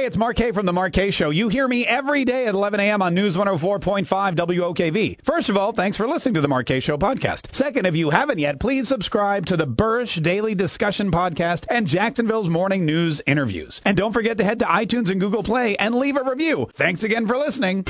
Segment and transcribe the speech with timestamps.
[0.00, 1.28] Hey, it's Mark Kaye from the Mark Kaye Show.
[1.28, 3.02] You hear me every day at 11 a.m.
[3.02, 5.18] on News 104.5 WOKV.
[5.22, 7.54] First of all, thanks for listening to the Mark Kaye Show podcast.
[7.54, 12.48] Second, if you haven't yet, please subscribe to the Buresh Daily Discussion podcast and Jacksonville's
[12.48, 13.82] Morning News interviews.
[13.84, 16.70] And don't forget to head to iTunes and Google Play and leave a review.
[16.72, 17.86] Thanks again for listening.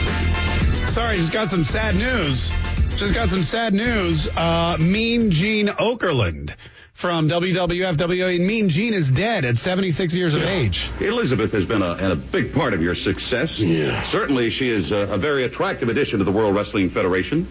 [0.88, 2.50] Sorry, just got some sad news.
[2.96, 4.26] Just got some sad news.
[4.36, 6.56] Uh, mean Gene Okerlund
[7.00, 10.90] from WWF Mean Gene is dead at 76 years of age.
[11.00, 13.58] Elizabeth has been a, a big part of your success.
[13.58, 14.02] Yeah.
[14.02, 17.46] Certainly, she is a, a very attractive addition to the World Wrestling Federation.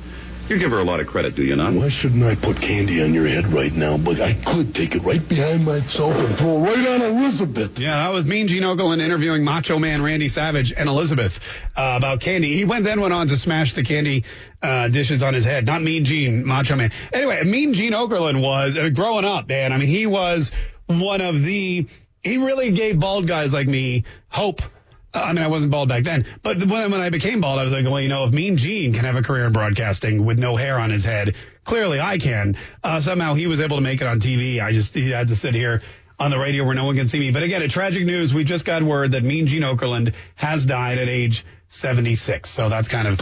[0.49, 1.73] You give her a lot of credit, do you not?
[1.73, 3.99] Why shouldn't I put candy on your head right now?
[3.99, 7.77] But I could take it right behind myself and throw it right on Elizabeth.
[7.77, 11.39] Yeah, that was Mean Gene Okerlund interviewing Macho Man Randy Savage and Elizabeth
[11.77, 12.55] uh, about candy.
[12.57, 14.23] He went then went on to smash the candy
[14.63, 15.67] uh, dishes on his head.
[15.67, 16.91] Not Mean Gene, Macho Man.
[17.13, 19.71] Anyway, Mean Gene Okerlund was uh, growing up, man.
[19.71, 20.51] I mean, he was
[20.87, 21.85] one of the.
[22.23, 24.63] He really gave bald guys like me hope.
[25.13, 27.73] I mean, I wasn't bald back then, but when, when I became bald, I was
[27.73, 30.55] like, well, you know, if Mean Gene can have a career in broadcasting with no
[30.55, 32.57] hair on his head, clearly I can.
[32.83, 34.61] Uh, somehow he was able to make it on TV.
[34.61, 35.81] I just he had to sit here
[36.19, 37.31] on the radio where no one can see me.
[37.31, 38.33] But again, a tragic news.
[38.33, 42.49] We just got word that Mean Gene Okerlund has died at age 76.
[42.49, 43.19] So that's kind of,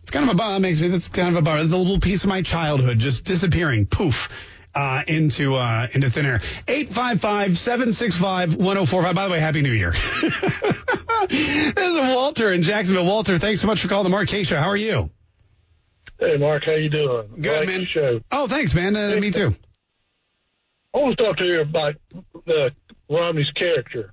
[0.00, 0.60] it's kind of a bummer.
[0.60, 1.60] Makes me, that's kind of a bummer.
[1.60, 3.86] A little piece of my childhood just disappearing.
[3.86, 4.30] Poof.
[4.76, 6.40] Uh, into uh, into thin air.
[6.66, 9.14] 855-765-1045.
[9.14, 9.90] By the way, Happy New Year.
[11.30, 13.06] this is Walter in Jacksonville.
[13.06, 14.58] Walter, thanks so much for calling the Mark Kaye Show.
[14.58, 15.08] How are you?
[16.20, 17.28] Hey, Mark, how you doing?
[17.40, 17.84] Good, Like man.
[17.86, 18.20] Show.
[18.30, 18.94] Oh, thanks, man.
[18.96, 19.54] Uh, me too.
[20.94, 21.94] I want to talk to you about
[22.46, 22.68] uh,
[23.08, 24.12] Romney's character.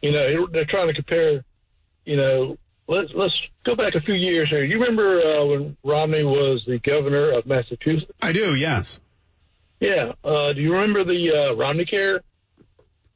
[0.00, 1.44] You know, they're trying to compare.
[2.04, 4.62] You know, let's let's go back a few years here.
[4.64, 8.12] You remember uh, when Romney was the governor of Massachusetts?
[8.22, 9.00] I do, yes.
[9.84, 10.12] Yeah.
[10.24, 12.22] Uh, do you remember the uh, Romney Care?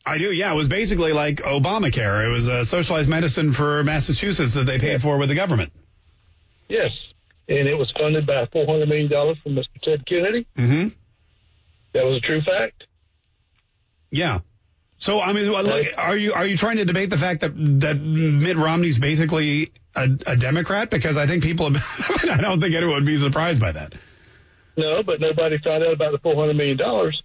[0.05, 0.53] I do, yeah.
[0.53, 2.27] It was basically like Obamacare.
[2.27, 5.73] It was a socialized medicine for Massachusetts that they paid for with the government.
[6.69, 6.91] Yes.
[7.49, 9.81] And it was funded by four hundred million dollars from Mr.
[9.83, 10.47] Ted Kennedy.
[10.59, 10.89] Mm-hmm.
[11.95, 12.85] That was a true fact.
[14.11, 14.41] Yeah.
[14.99, 17.95] So I mean, look, are you are you trying to debate the fact that that
[17.95, 20.91] Mitt Romney's basically a, a Democrat?
[20.91, 21.83] Because I think people, have,
[22.31, 23.95] I don't think anyone would be surprised by that.
[24.79, 27.21] No, but nobody found out about the four hundred million dollars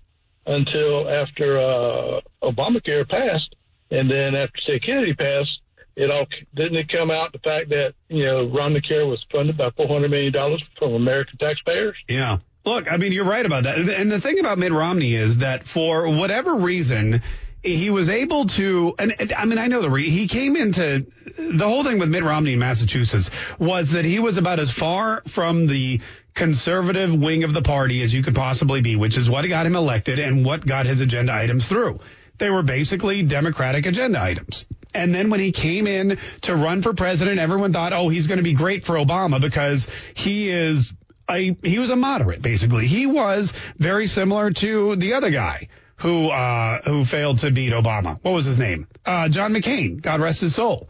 [0.47, 3.55] until after uh, Obamacare passed,
[3.91, 5.59] and then after say Kennedy passed,
[5.95, 6.25] it all
[6.55, 9.87] didn't it come out the fact that you know Romney Care was funded by four
[9.87, 11.95] hundred million dollars from American taxpayers.
[12.09, 12.39] Yeah.
[12.65, 13.77] Look, I mean, you're right about that.
[13.77, 17.21] And the thing about Mitt Romney is that for whatever reason,
[17.63, 21.05] he was able to, and, I mean, I know the re- he came into
[21.37, 25.23] the whole thing with Mitt Romney in Massachusetts was that he was about as far
[25.27, 26.01] from the
[26.33, 29.75] conservative wing of the party as you could possibly be, which is what got him
[29.75, 31.99] elected and what got his agenda items through.
[32.37, 34.65] They were basically Democratic agenda items.
[34.93, 38.37] And then when he came in to run for president, everyone thought, oh, he's going
[38.37, 40.93] to be great for Obama because he is
[41.29, 42.87] a, he was a moderate, basically.
[42.87, 45.69] He was very similar to the other guy
[46.03, 48.19] who, uh, who failed to beat Obama.
[48.21, 48.87] What was his name?
[49.05, 50.01] Uh, John McCain.
[50.01, 50.89] God rest his soul.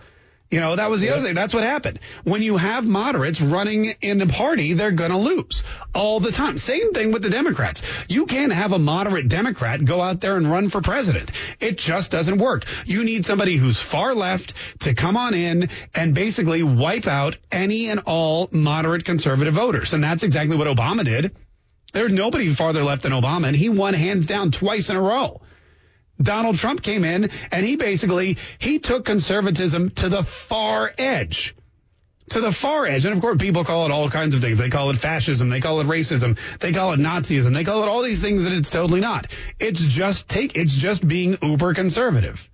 [0.50, 1.34] You know, that was the other thing.
[1.34, 2.00] That's what happened.
[2.24, 5.64] When you have moderates running in a party, they're going to lose
[5.96, 6.60] all the time.
[6.60, 7.82] Same thing with the Democrats.
[8.08, 11.32] You can't have a moderate Democrat go out there and run for president.
[11.60, 12.66] It just doesn't work.
[12.86, 17.90] You need somebody who's far left to come on in and basically wipe out any
[17.90, 19.94] and all moderate conservative voters.
[19.94, 21.36] And that's exactly what Obama did.
[21.94, 25.42] There's nobody farther left than Obama, and he won hands down twice in a row.
[26.22, 31.56] Donald Trump came in and he basically he took conservatism to the far edge.
[32.30, 33.06] To the far edge.
[33.06, 34.58] And of course people call it all kinds of things.
[34.58, 37.90] They call it fascism, they call it racism, they call it Nazism, they call it
[37.90, 39.28] all these things that it's totally not.
[39.60, 42.50] It's just take it's just being uber conservative.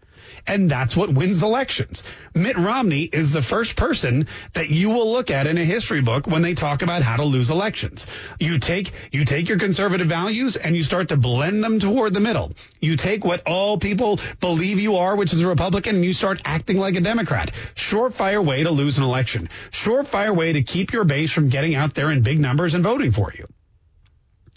[0.48, 2.04] And that's what wins elections.
[2.34, 6.28] Mitt Romney is the first person that you will look at in a history book
[6.28, 8.08] when they talk about how to lose elections.
[8.40, 12.20] You take, you take your conservative values and you start to blend them toward the
[12.20, 12.54] middle.
[12.80, 16.42] You take what all people believe you are, which is a Republican, and you start
[16.46, 17.52] acting like a Democrat.
[17.76, 19.50] Surefire way to lose an election.
[19.72, 23.12] Surefire way to keep your base from getting out there in big numbers and voting
[23.12, 23.48] for you.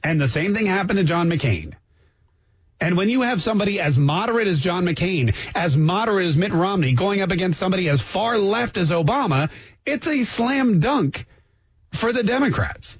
[0.05, 1.75] And the same thing happened to John McCain.
[2.83, 6.95] And when you have somebody as moderate as John McCain, as moderate as Mitt Romney,
[6.95, 9.53] going up against somebody as far left as Obama,
[9.87, 11.25] it's a slam dunk
[11.93, 12.99] for the Democrats.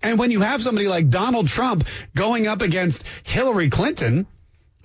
[0.00, 4.28] And when you have somebody like Donald Trump going up against Hillary Clinton,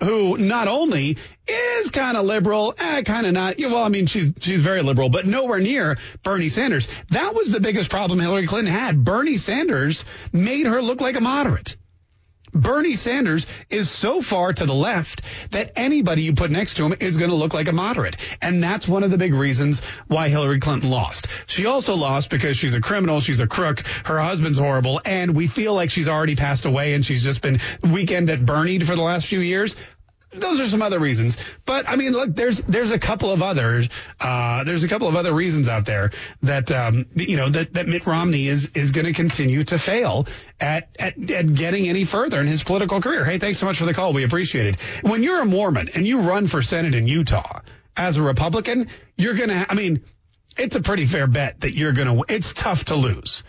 [0.02, 1.16] who not only
[1.46, 3.54] is kind of liberal, eh, kind of not.
[3.60, 6.88] Well, I mean, she's she's very liberal, but nowhere near Bernie Sanders.
[7.10, 9.04] That was the biggest problem Hillary Clinton had.
[9.04, 11.76] Bernie Sanders made her look like a moderate.
[12.54, 16.94] Bernie Sanders is so far to the left that anybody you put next to him
[17.00, 18.16] is going to look like a moderate.
[18.40, 21.26] And that's one of the big reasons why Hillary Clinton lost.
[21.46, 25.46] She also lost because she's a criminal, she's a crook, her husband's horrible, and we
[25.46, 29.02] feel like she's already passed away and she's just been weekend at Bernie for the
[29.02, 29.74] last few years
[30.38, 31.36] those are some other reasons.
[31.64, 33.88] But I mean, look, there's there's a couple of others.
[34.20, 36.10] Uh, there's a couple of other reasons out there
[36.42, 40.26] that um, you know that, that Mitt Romney is is going to continue to fail
[40.60, 43.24] at, at at getting any further in his political career.
[43.24, 44.12] Hey, thanks so much for the call.
[44.12, 44.80] We appreciate it.
[45.02, 47.60] When you're a Mormon and you run for Senate in Utah
[47.96, 49.66] as a Republican, you're gonna.
[49.68, 50.04] I mean,
[50.56, 52.20] it's a pretty fair bet that you're gonna.
[52.28, 53.42] It's tough to lose.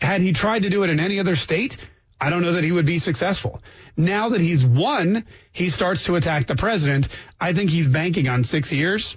[0.00, 1.76] Had he tried to do it in any other state,
[2.20, 3.62] I don't know that he would be successful.
[3.96, 7.08] Now that he's won, he starts to attack the president.
[7.40, 9.16] I think he's banking on six years,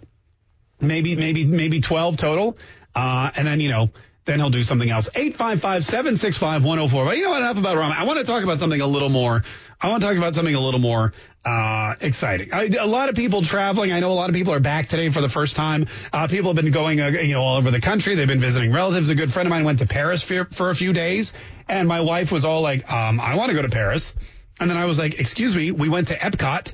[0.80, 2.58] maybe, maybe, maybe 12 total.
[2.96, 3.90] Uh, and then, you know,
[4.26, 5.10] then he'll do something else.
[5.10, 7.06] 855-765-104.
[7.06, 7.42] But you know what?
[7.42, 7.92] Enough about Rahm.
[7.92, 9.44] I want to talk about something a little more.
[9.82, 11.12] I want to talk about something a little more
[11.44, 12.54] uh, exciting.
[12.54, 13.92] I, a lot of people traveling.
[13.92, 15.88] I know a lot of people are back today for the first time.
[16.14, 18.16] Uh, people have been going, uh, you know, all over the country.
[18.16, 19.10] They've been visiting relatives.
[19.10, 21.34] A good friend of mine went to Paris for, for a few days,
[21.68, 24.13] and my wife was all like, um, "I want to go to Paris,"
[24.60, 26.74] and then I was like, "Excuse me, we went to Epcot,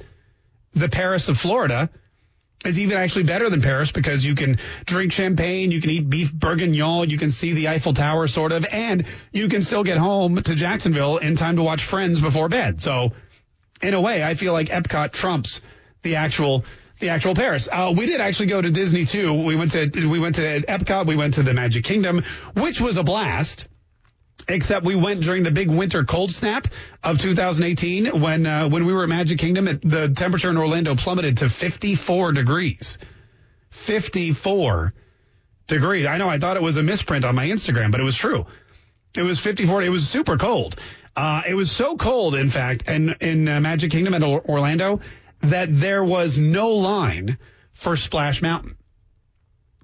[0.73, 1.89] the Paris of Florida."
[2.65, 6.33] is even actually better than Paris because you can drink champagne, you can eat beef
[6.33, 10.41] bourguignon, you can see the Eiffel Tower sort of, and you can still get home
[10.43, 12.81] to Jacksonville in time to watch Friends before bed.
[12.81, 13.13] So
[13.81, 15.61] in a way, I feel like Epcot trumps
[16.01, 16.65] the actual
[16.99, 17.69] the actual Paris.
[17.71, 19.33] Uh, we did actually go to Disney too.
[19.33, 21.05] We went to we went to Epcot.
[21.05, 22.23] We went to the Magic Kingdom,
[22.55, 23.65] which was a blast.
[24.47, 26.67] Except we went during the big winter cold snap
[27.03, 29.67] of 2018 when uh, when we were at Magic Kingdom.
[29.67, 32.97] It, the temperature in Orlando plummeted to 54 degrees.
[33.71, 34.93] 54
[35.67, 36.05] degrees.
[36.05, 36.29] I know.
[36.29, 38.45] I thought it was a misprint on my Instagram, but it was true.
[39.15, 39.83] It was 54.
[39.83, 40.75] It was super cold.
[41.15, 45.01] Uh, it was so cold, in fact, in, in uh, Magic Kingdom at Orlando
[45.41, 47.37] that there was no line
[47.73, 48.75] for Splash Mountain.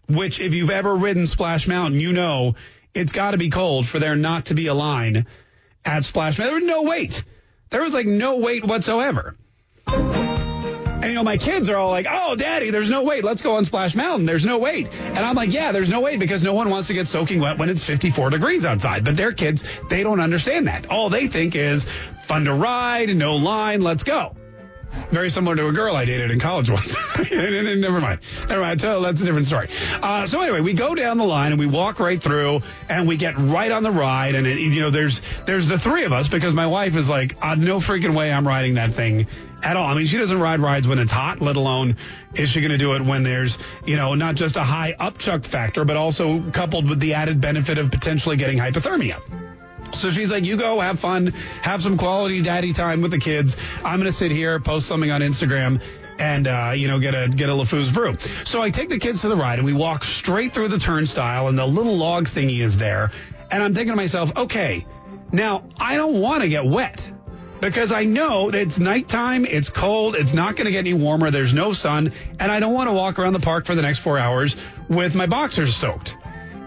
[0.07, 2.55] Which, if you've ever ridden Splash Mountain, you know
[2.95, 5.27] it's got to be cold for there not to be a line
[5.83, 6.65] at Splash Mountain.
[6.65, 7.23] There was no wait.
[7.69, 9.35] There was like no wait whatsoever.
[9.87, 13.23] And, you know, my kids are all like, oh, daddy, there's no wait.
[13.23, 14.25] Let's go on Splash Mountain.
[14.25, 14.89] There's no wait.
[14.91, 17.59] And I'm like, yeah, there's no wait because no one wants to get soaking wet
[17.59, 19.03] when it's 54 degrees outside.
[19.03, 20.89] But their kids, they don't understand that.
[20.89, 21.85] All they think is
[22.23, 24.35] fun to ride, no line, let's go.
[25.11, 26.95] Very similar to a girl I dated in college once.
[27.31, 28.19] Never mind.
[28.49, 28.81] Never mind.
[28.81, 29.69] So that's a different story.
[30.01, 33.17] Uh, so anyway, we go down the line and we walk right through and we
[33.17, 34.35] get right on the ride.
[34.35, 37.35] And it, you know, there's there's the three of us because my wife is like,
[37.41, 39.27] uh, no freaking way I'm riding that thing
[39.63, 39.87] at all.
[39.87, 41.97] I mean, she doesn't ride rides when it's hot, let alone
[42.35, 45.45] is she going to do it when there's, you know, not just a high upchuck
[45.45, 49.44] factor, but also coupled with the added benefit of potentially getting hypothermia.
[49.93, 51.27] So she's like, you go have fun,
[51.61, 53.55] have some quality daddy time with the kids.
[53.83, 55.81] I'm going to sit here, post something on Instagram
[56.19, 58.17] and uh, you know get a get a LeFou's brew.
[58.45, 61.47] So I take the kids to the ride and we walk straight through the turnstile
[61.47, 63.11] and the little log thingy is there.
[63.51, 64.85] And I'm thinking to myself, okay,
[65.31, 67.11] now I don't want to get wet
[67.61, 71.31] because I know that it's nighttime, it's cold, it's not going to get any warmer,
[71.31, 73.99] there's no sun, and I don't want to walk around the park for the next
[73.99, 74.55] four hours
[74.89, 76.15] with my boxers soaked.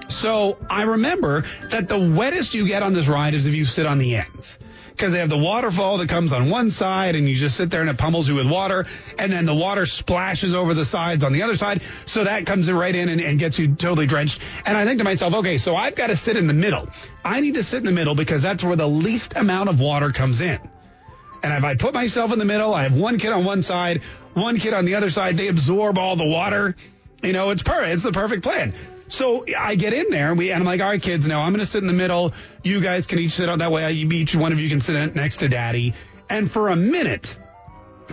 [0.09, 3.87] So I remember that the wettest you get on this ride is if you sit
[3.87, 4.59] on the ends.
[4.91, 7.83] Because they have the waterfall that comes on one side and you just sit there
[7.83, 8.85] and it pummels you with water.
[9.17, 11.83] And then the water splashes over the sides on the other side.
[12.05, 14.41] So that comes right in and, and gets you totally drenched.
[14.67, 16.89] And I think to myself, okay, so I've got to sit in the middle.
[17.25, 20.11] I need to sit in the middle because that's where the least amount of water
[20.11, 20.59] comes in.
[21.45, 24.03] And if I put myself in the middle, I have one kid on one side,
[24.35, 26.75] one kid on the other side, they absorb all the water.
[27.23, 27.95] You know, it's perfect.
[27.95, 28.75] It's the perfect plan.
[29.09, 31.53] So I get in there and we and I'm like, all right, kids, now I'm
[31.53, 32.33] going to sit in the middle.
[32.63, 33.91] You guys can each sit on that way.
[33.93, 35.95] Each one of you can sit next to daddy.
[36.29, 37.37] And for a minute,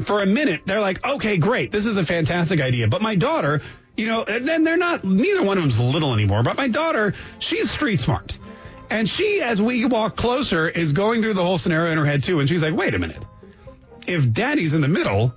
[0.03, 1.71] for a minute, they're like, okay, great.
[1.71, 2.87] This is a fantastic idea.
[2.87, 3.61] But my daughter,
[3.97, 6.43] you know, and then they're not, neither one of them's little anymore.
[6.43, 8.37] But my daughter, she's street smart.
[8.89, 12.23] And she, as we walk closer, is going through the whole scenario in her head
[12.23, 12.39] too.
[12.39, 13.25] And she's like, wait a minute.
[14.07, 15.33] If daddy's in the middle,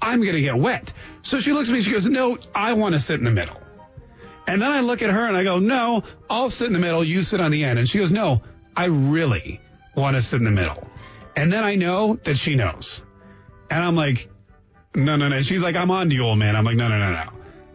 [0.00, 0.92] I'm going to get wet.
[1.22, 3.59] So she looks at me, she goes, no, I want to sit in the middle.
[4.46, 7.04] And then I look at her and I go, no, I'll sit in the middle.
[7.04, 7.78] You sit on the end.
[7.78, 8.42] And she goes, no,
[8.76, 9.60] I really
[9.94, 10.88] want to sit in the middle.
[11.36, 13.02] And then I know that she knows.
[13.70, 14.28] And I'm like,
[14.94, 15.42] no, no, no.
[15.42, 16.56] She's like, I'm on to you, old man.
[16.56, 17.30] I'm like, no, no, no, no.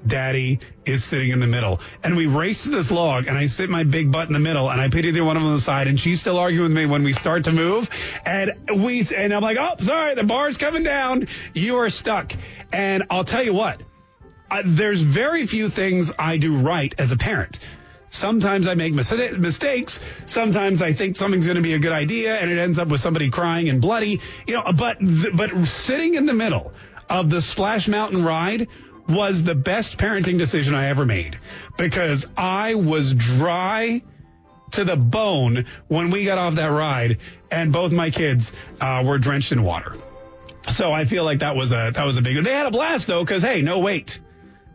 [0.05, 1.79] Daddy is sitting in the middle.
[2.03, 4.69] And we race to this log and I sit my big butt in the middle
[4.69, 6.77] and I put either one of them on the side and she's still arguing with
[6.77, 7.89] me when we start to move.
[8.25, 11.27] And we, and I'm like, oh, sorry, the bar's coming down.
[11.53, 12.34] You are stuck.
[12.72, 13.81] And I'll tell you what,
[14.63, 17.59] there's very few things I do right as a parent.
[18.09, 20.00] Sometimes I make mis- mistakes.
[20.25, 23.01] Sometimes I think something's going to be a good idea and it ends up with
[23.01, 24.21] somebody crying and bloody.
[24.47, 24.97] You know, but
[25.33, 26.71] but sitting in the middle
[27.09, 28.67] of the Splash Mountain ride
[29.07, 31.38] was the best parenting decision I ever made
[31.77, 34.01] because I was dry
[34.71, 37.19] to the bone when we got off that ride
[37.51, 39.95] and both my kids uh, were drenched in water.
[40.74, 42.43] So I feel like that was a that was a big.
[42.43, 44.19] They had a blast though, because hey, no wait,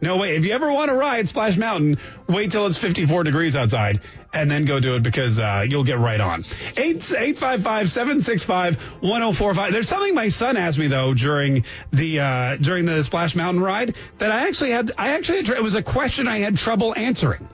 [0.00, 0.36] no wait.
[0.36, 4.00] If you ever want to ride Splash Mountain, wait till it's 54 degrees outside
[4.32, 6.44] and then go do it because uh, you'll get right on.
[6.76, 9.72] Eight eight five five seven six five one zero four five.
[9.72, 13.96] There's something my son asked me though during the uh, during the Splash Mountain ride
[14.18, 14.92] that I actually had.
[14.96, 17.48] I actually it was a question I had trouble answering.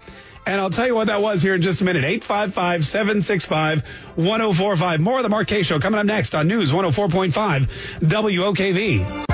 [0.47, 2.05] And I'll tell you what that was here in just a minute.
[2.05, 3.83] 855 765
[4.15, 5.01] 1045.
[5.01, 7.69] More of the Kaye Show coming up next on News 104.5
[8.03, 9.26] WOKV.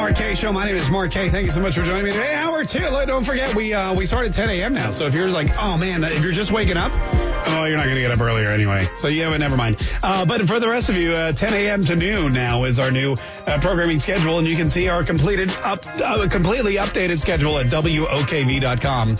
[0.00, 0.50] Mark Kaye Show.
[0.50, 1.28] My name is Mark Kaye.
[1.28, 2.34] Thank you so much for joining me today.
[2.34, 2.78] Hour two.
[2.78, 4.72] Don't forget, we uh, we start at 10 a.m.
[4.72, 4.92] now.
[4.92, 7.96] So if you're like, oh man, if you're just waking up, oh, you're not going
[7.96, 8.88] to get up earlier anyway.
[8.96, 9.76] So yeah, but never mind.
[10.02, 11.84] Uh, but for the rest of you, uh, 10 a.m.
[11.84, 13.12] to noon now is our new
[13.46, 17.66] uh, programming schedule, and you can see our completed up uh, completely updated schedule at
[17.66, 19.16] wokv.com.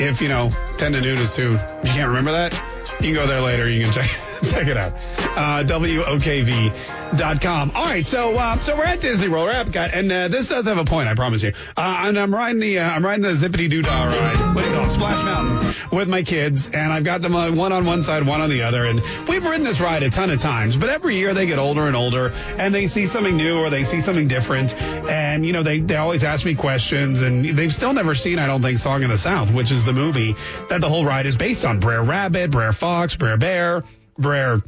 [0.00, 0.48] If you know
[0.78, 1.58] 10 to noon is too, you
[1.92, 2.54] can't remember that.
[3.02, 3.68] You can go there later.
[3.68, 4.10] You can check
[4.50, 4.92] check it out.
[5.36, 7.72] Uh, WOKV.com.
[7.74, 10.48] All right, so uh, so we're at Disney World, we're at Epcot, and uh, this
[10.48, 11.52] does have a point, I promise you.
[11.76, 15.96] Uh, and I'm riding the uh, I'm riding the zippity doo dah ride, Splash Mountain,
[15.96, 18.62] with my kids, and I've got them uh, one on one side, one on the
[18.62, 20.76] other, and we've ridden this ride a ton of times.
[20.76, 23.84] But every year they get older and older, and they see something new or they
[23.84, 27.92] see something different, and you know they they always ask me questions, and they've still
[27.92, 30.34] never seen, I don't think, Song of the South, which is the movie
[30.68, 31.80] that the whole ride is based on.
[31.80, 33.84] Brer Rabbit, Brer Fox, Brer Bear.
[34.22, 34.62] Brer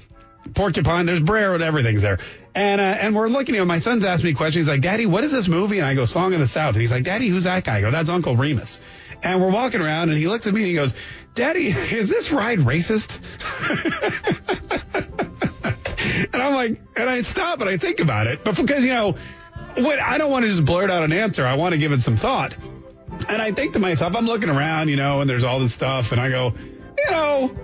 [0.54, 1.06] porcupine.
[1.06, 2.18] There's Brer and everything's there.
[2.54, 3.54] And uh, and we're looking.
[3.54, 4.66] You know, my son's asked me questions.
[4.66, 5.78] He's like, Daddy, what is this movie?
[5.78, 6.74] And I go, Song of the South.
[6.74, 7.78] And he's like, Daddy, who's that guy?
[7.78, 8.80] I go, That's Uncle Remus.
[9.22, 10.92] And we're walking around, and he looks at me and he goes,
[11.34, 13.18] Daddy, is this ride racist?
[16.32, 19.16] and I'm like, and I stop and I think about it, but because you know,
[19.76, 21.44] what I don't want to just blurt out an answer.
[21.44, 22.56] I want to give it some thought.
[23.28, 26.12] And I think to myself, I'm looking around, you know, and there's all this stuff,
[26.12, 26.52] and I go,
[26.98, 27.56] you know,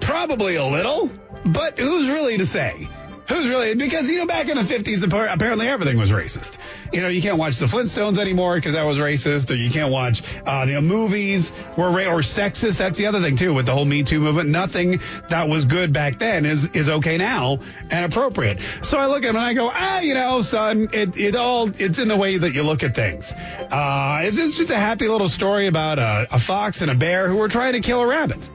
[0.00, 1.10] probably a little,
[1.44, 2.88] but who's really to say?
[3.30, 3.76] Who's really?
[3.76, 6.58] Because, you know, back in the 50s, apparently everything was racist.
[6.92, 9.92] You know, you can't watch the Flintstones anymore because that was racist, or you can't
[9.92, 12.78] watch, uh, you know, movies were ra- or sexist.
[12.78, 14.48] That's the other thing, too, with the whole Me Too movement.
[14.48, 18.58] Nothing that was good back then is, is okay now and appropriate.
[18.82, 21.70] So I look at him and I go, ah, you know, son, it, it all,
[21.80, 23.32] it's in the way that you look at things.
[23.32, 27.28] Uh, it's, it's just a happy little story about a, a fox and a bear
[27.28, 28.50] who were trying to kill a rabbit.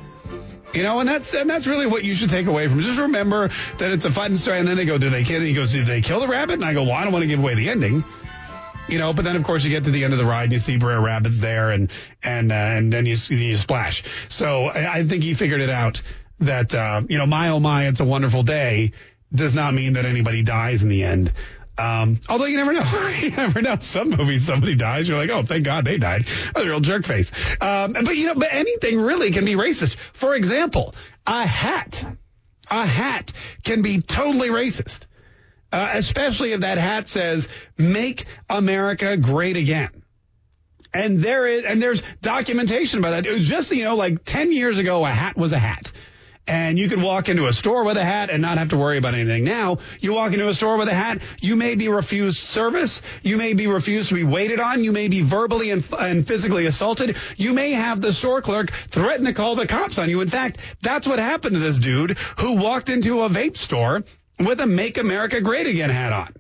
[0.76, 2.84] You know, and that's and that's really what you should take away from it.
[2.84, 4.60] Just remember that it's a fun story.
[4.60, 6.66] And then they go, "Did they kill?" He goes, "Did they kill the rabbit?" And
[6.66, 8.04] I go, "Well, I don't want to give away the ending."
[8.90, 10.54] You know, but then of course you get to the end of the ride and
[10.54, 11.90] you see Brer Rabbit's there, and
[12.22, 14.04] and uh, and then you you splash.
[14.28, 16.02] So I, I think he figured it out
[16.40, 18.92] that uh, you know, my oh my, it's a wonderful day
[19.34, 21.32] does not mean that anybody dies in the end.
[21.78, 23.12] Um, although you never know.
[23.22, 23.78] you never know.
[23.82, 25.08] Some movies, somebody dies.
[25.08, 26.26] You're like, oh, thank God they died.
[26.56, 27.32] Oh, a real jerk face.
[27.62, 29.96] Um, but you know, but anything really can be racist.
[30.14, 30.96] For example,
[31.28, 32.06] a hat.
[32.70, 33.32] A hat
[33.64, 35.06] can be totally racist.
[35.72, 40.04] Uh, especially if that hat says, make America great again.
[40.94, 43.26] And there is, and there's documentation about that.
[43.26, 45.92] It was just, you know, like 10 years ago, a hat was a hat
[46.48, 48.98] and you could walk into a store with a hat and not have to worry
[48.98, 49.44] about anything.
[49.44, 53.38] Now, you walk into a store with a hat, you may be refused service, you
[53.38, 57.18] may be refused to be waited on, you may be verbally and, and physically assaulted,
[57.38, 60.22] you may have the store clerk threaten to call the cops on you.
[60.22, 64.04] In fact, that's what happened to this dude who walked into a vape store
[64.40, 66.34] with a Make America Great Again hat on.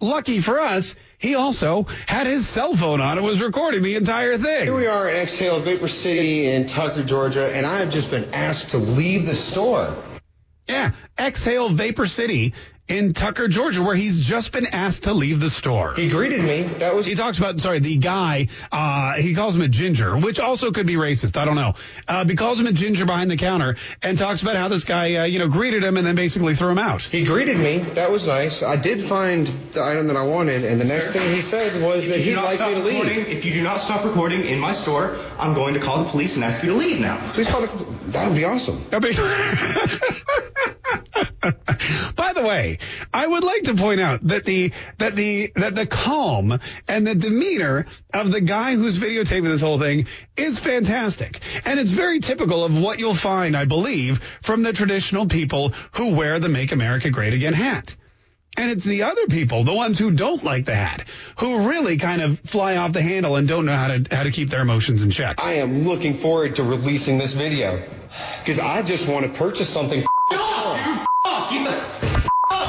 [0.00, 4.38] Lucky for us, he also had his cell phone on and was recording the entire
[4.38, 4.64] thing.
[4.64, 8.32] Here we are at Exhale Vapor City in Tucker, Georgia, and I have just been
[8.32, 9.94] asked to leave the store.
[10.68, 12.54] Yeah, Exhale Vapor City
[12.88, 15.94] in Tucker, Georgia, where he's just been asked to leave the store.
[15.94, 16.62] He greeted me.
[16.62, 17.06] That was.
[17.06, 20.86] He talks about, sorry, the guy, uh, he calls him a ginger, which also could
[20.86, 21.36] be racist.
[21.36, 21.74] I don't know.
[22.06, 25.16] Uh, he calls him a ginger behind the counter and talks about how this guy,
[25.16, 27.02] uh, you know, greeted him and then basically threw him out.
[27.02, 27.78] He greeted me.
[27.78, 28.62] That was nice.
[28.62, 32.08] I did find the item that I wanted, and the next thing he said was
[32.08, 33.28] that he'd like me to leave.
[33.28, 36.36] if you do not stop recording in my store, I'm going to call the police
[36.36, 37.18] and ask you to leave now.
[37.32, 37.86] Please call the.
[38.12, 38.82] That would be awesome.
[38.92, 39.20] I mean- By
[40.66, 40.67] the
[42.48, 42.78] way,
[43.12, 47.14] I would like to point out that the that the that the calm and the
[47.14, 51.40] demeanor of the guy who's videotaping this whole thing is fantastic.
[51.64, 56.14] And it's very typical of what you'll find, I believe, from the traditional people who
[56.14, 57.94] wear the Make America Great Again hat.
[58.56, 61.04] And it's the other people, the ones who don't like the hat,
[61.38, 64.32] who really kind of fly off the handle and don't know how to how to
[64.32, 65.36] keep their emotions in check.
[65.38, 67.80] I am looking forward to releasing this video
[68.40, 70.02] because I just want to purchase something.
[70.30, 72.07] Fuck, get the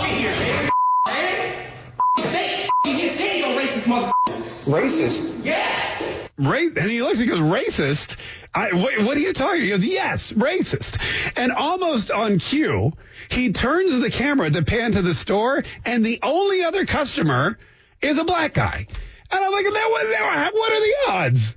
[0.06, 0.70] in here, man.
[1.06, 1.72] Man.
[2.20, 4.68] Say, say racist motherfuckers.
[4.70, 5.46] Racist.
[5.46, 6.20] Yeah.
[6.38, 8.16] Ra- and he looks and goes, racist?
[8.54, 9.62] I, what, what are you talking?
[9.62, 11.02] He goes, yes, racist.
[11.38, 12.94] And almost on cue,
[13.30, 17.58] he turns the camera to pan to the store, and the only other customer
[18.02, 18.88] is a black guy.
[19.32, 21.56] And I'm like, that, what, what are the odds?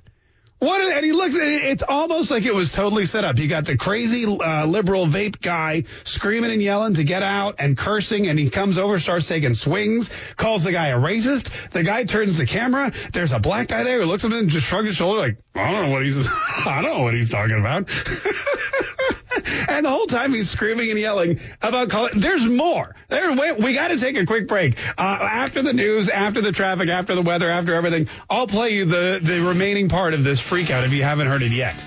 [0.63, 3.37] What and he looks it's almost like it was totally set up.
[3.37, 7.77] You got the crazy uh, liberal vape guy screaming and yelling to get out and
[7.77, 11.49] cursing, and he comes over, starts taking swings, calls the guy a racist.
[11.71, 12.93] The guy turns the camera.
[13.11, 15.37] There's a black guy there who looks at him and just shrugs his shoulder like,
[15.53, 16.25] I don't know what he's,
[16.65, 17.89] I don't know what he's talking about.
[19.67, 22.19] and the whole time he's screaming and yelling about calling.
[22.19, 22.95] There's more.
[23.09, 24.77] There, wait, we got to take a quick break.
[24.97, 28.85] Uh, after the news, after the traffic, after the weather, after everything, I'll play you
[28.85, 31.83] the the remaining part of this freak out if you haven't heard it yet.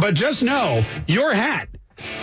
[0.00, 1.68] But just know your hat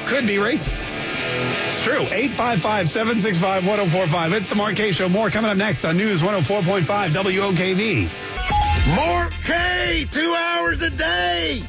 [0.06, 0.90] could be racist.
[0.90, 2.06] It's true.
[2.06, 4.38] 855-765-1045.
[4.38, 5.10] It's the Mark Kaye Show.
[5.10, 8.10] More coming up next on News 104.5 WOKV.
[8.96, 11.62] Mark Kaye, two hours a day.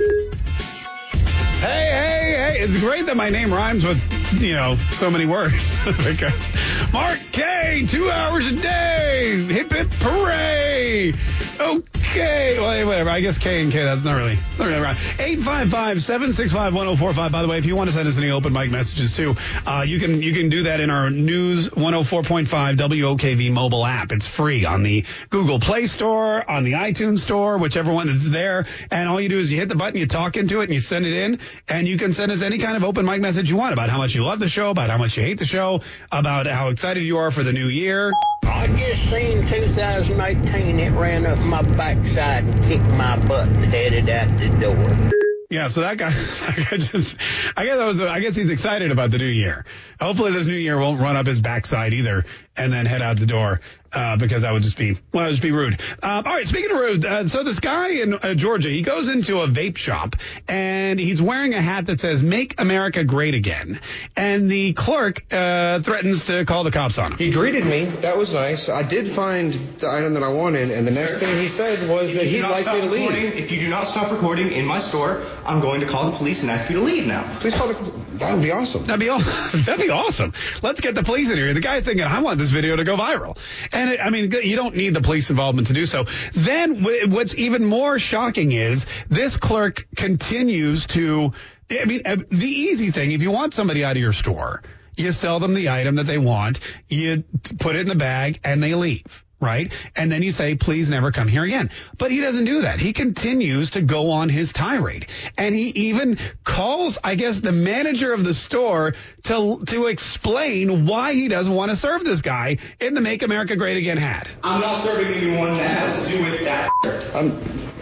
[1.59, 2.61] Hey, hey, hey.
[2.61, 4.00] It's great that my name rhymes with,
[4.40, 5.85] you know, so many words.
[6.04, 6.52] because
[6.92, 9.42] Mark Kaye, two hours a day.
[9.49, 11.12] Hip hip hooray.
[11.59, 12.00] Okay.
[12.17, 13.11] Well, whatever.
[13.11, 14.97] I guess K and K, that's not really, not really right.
[14.97, 17.33] 855-765-1045.
[17.33, 19.37] By the way, if you want to send us any open mic messages too,
[19.67, 24.11] uh, you can, you can do that in our News 104.5 WOKV mobile app.
[24.11, 28.67] It's free on the Google Play Store, on the iTunes Store, whichever one that's there.
[28.90, 30.81] And all you do is you hit the button, you talk into it, and you
[30.81, 31.38] send it in.
[31.69, 33.99] And you can send us any kind of open mic message you want about how
[33.99, 37.05] much you love the show, about how much you hate the show, about how excited
[37.05, 38.12] you are for the new year.
[38.52, 40.80] I just seen 2018.
[40.80, 45.11] It ran up my backside and kicked my butt and headed out the door.
[45.50, 46.09] Yeah, so that guy,
[46.71, 47.16] I just,
[47.57, 49.64] I guess that was, I guess he's excited about the new year.
[50.00, 52.25] Hopefully this new year won't run up his backside either
[52.57, 53.61] and then head out the door,
[53.92, 55.80] uh, because that would just be, well, it would just be rude.
[56.02, 59.09] Um, all right, speaking of rude, uh, so this guy in uh, Georgia, he goes
[59.09, 60.16] into a vape shop
[60.49, 63.81] and he's wearing a hat that says "Make America Great Again,"
[64.16, 67.18] and the clerk uh, threatens to call the cops on him.
[67.18, 67.85] He greeted me.
[67.85, 68.68] That was nice.
[68.68, 72.14] I did find the item that I wanted, and the next thing he said was
[72.14, 73.12] that he'd like me to leave.
[73.37, 76.42] if you do not stop recording in my store, I'm going to call the police
[76.42, 77.27] and ask you to leave now.
[77.40, 78.01] Please call the.
[78.20, 78.85] That would be awesome.
[78.85, 79.18] That'd be aw-
[79.64, 80.35] that'd be awesome.
[80.62, 81.55] Let's get the police in here.
[81.55, 83.38] The guy's thinking, I want this video to go viral,
[83.72, 86.04] and it, I mean, you don't need the police involvement to do so.
[86.32, 91.32] Then what's even more shocking is this clerk continues to.
[91.70, 94.62] I mean, uh, the easy thing if you want somebody out of your store,
[94.96, 97.24] you sell them the item that they want, you
[97.58, 99.24] put it in the bag, and they leave.
[99.40, 99.72] Right?
[99.96, 101.70] And then you say, please never come here again.
[101.96, 102.79] But he doesn't do that.
[102.79, 105.07] He continues to go on his tirade.
[105.38, 111.14] And he even calls, I guess, the manager of the store to, to explain why
[111.14, 114.29] he doesn't want to serve this guy in the Make America Great Again hat.
[114.42, 116.70] I'm not serving anyone that has to do with that.
[117.14, 117.31] I'm,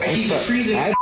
[0.02, 0.94] He's a treasonous.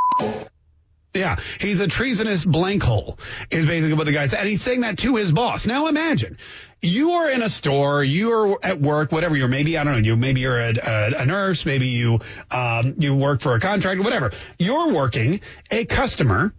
[1.14, 3.18] Yeah, he's a treasonous blank hole,
[3.50, 4.40] is basically what the guy said.
[4.40, 5.66] And he's saying that to his boss.
[5.66, 6.36] Now imagine,
[6.82, 9.98] you are in a store, you are at work, whatever you're, maybe, I don't know,
[9.98, 14.02] you, maybe you're a, a, a nurse, maybe you, um, you work for a contractor,
[14.02, 14.32] whatever.
[14.58, 16.52] You're working, a customer,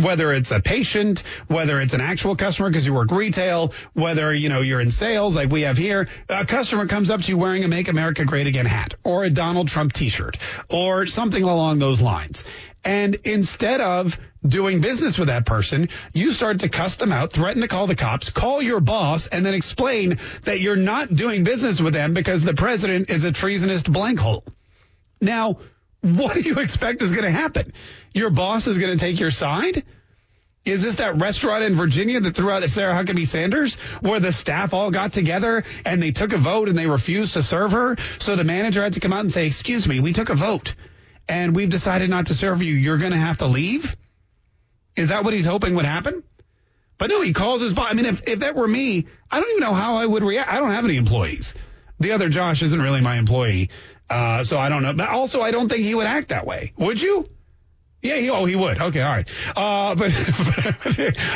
[0.00, 4.48] whether it's a patient, whether it's an actual customer because you work retail, whether, you
[4.48, 7.64] know, you're in sales like we have here, a customer comes up to you wearing
[7.64, 10.38] a Make America Great Again hat or a Donald Trump t-shirt
[10.70, 12.44] or something along those lines.
[12.84, 17.62] And instead of doing business with that person, you start to cuss them out, threaten
[17.62, 21.80] to call the cops, call your boss, and then explain that you're not doing business
[21.80, 24.44] with them because the president is a treasonous blank hole.
[25.20, 25.58] Now,
[26.02, 27.72] what do you expect is going to happen?
[28.12, 29.84] Your boss is going to take your side?
[30.64, 34.74] Is this that restaurant in Virginia that threw out Sarah Huckabee Sanders, where the staff
[34.74, 37.96] all got together and they took a vote and they refused to serve her?
[38.18, 40.74] So the manager had to come out and say, excuse me, we took a vote
[41.28, 42.74] and we've decided not to serve you.
[42.74, 43.96] You're going to have to leave?
[44.94, 46.22] Is that what he's hoping would happen?
[46.98, 47.88] But no, he calls his boss.
[47.90, 50.52] I mean, if, if that were me, I don't even know how I would react.
[50.52, 51.54] I don't have any employees.
[51.98, 53.70] The other Josh isn't really my employee.
[54.12, 54.92] Uh, so I don't know.
[54.92, 56.72] But also, I don't think he would act that way.
[56.76, 57.28] Would you?
[58.02, 58.80] Yeah, he, oh, he would.
[58.80, 59.28] Okay, all right.
[59.56, 60.12] Uh, but,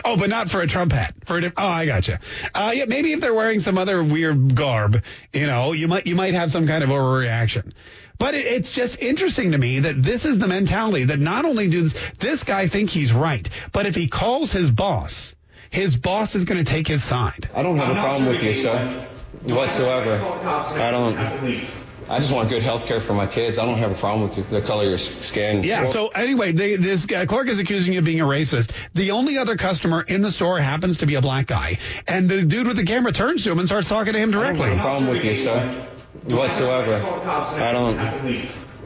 [0.04, 1.14] oh, but not for a Trump hat.
[1.24, 2.18] For a, oh, I gotcha.
[2.52, 6.16] Uh, yeah, maybe if they're wearing some other weird garb, you know, you might, you
[6.16, 7.72] might have some kind of overreaction.
[8.18, 11.68] But it, it's just interesting to me that this is the mentality that not only
[11.68, 15.34] does this guy think he's right, but if he calls his boss,
[15.70, 17.48] his boss is going to take his side.
[17.54, 19.06] I don't have I'm a not problem with you, sir.
[19.44, 20.20] whatsoever.
[20.20, 21.86] I don't.
[22.09, 23.59] I just want good health care for my kids.
[23.59, 25.64] I don't have a problem with the color of your skin.
[25.64, 25.87] Yeah.
[25.87, 28.73] So anyway, they, this guy, Clark is accusing you of being a racist.
[28.95, 32.45] The only other customer in the store happens to be a black guy, and the
[32.45, 34.66] dude with the camera turns to him and starts talking to him directly.
[34.66, 35.87] I don't have a problem with you, sir.
[36.27, 36.95] Whatsoever.
[36.95, 37.99] I don't.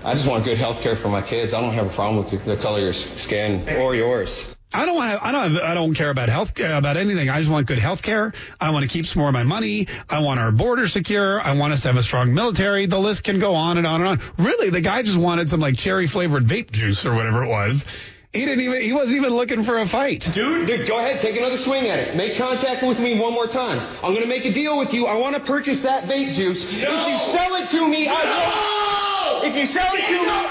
[0.02, 1.52] I just want good health care for my kids.
[1.52, 4.56] I don't have a problem with the color of your skin or yours.
[4.72, 5.26] I don't want to.
[5.26, 5.56] I don't.
[5.58, 7.28] I don't care about health about anything.
[7.28, 8.32] I just want good health care.
[8.60, 9.88] I want to keep some more of my money.
[10.08, 11.40] I want our border secure.
[11.40, 12.86] I want us to have a strong military.
[12.86, 14.20] The list can go on and on and on.
[14.38, 17.84] Really, the guy just wanted some like cherry flavored vape juice or whatever it was.
[18.32, 18.80] He didn't even.
[18.80, 20.28] He wasn't even looking for a fight.
[20.32, 22.14] Dude, dude, go ahead, take another swing at it.
[22.14, 23.80] Make contact with me one more time.
[24.04, 25.06] I'm gonna make a deal with you.
[25.06, 26.62] I want to purchase that vape juice.
[26.62, 29.46] If you sell it to me, I won't.
[29.46, 30.50] If you sell it to me.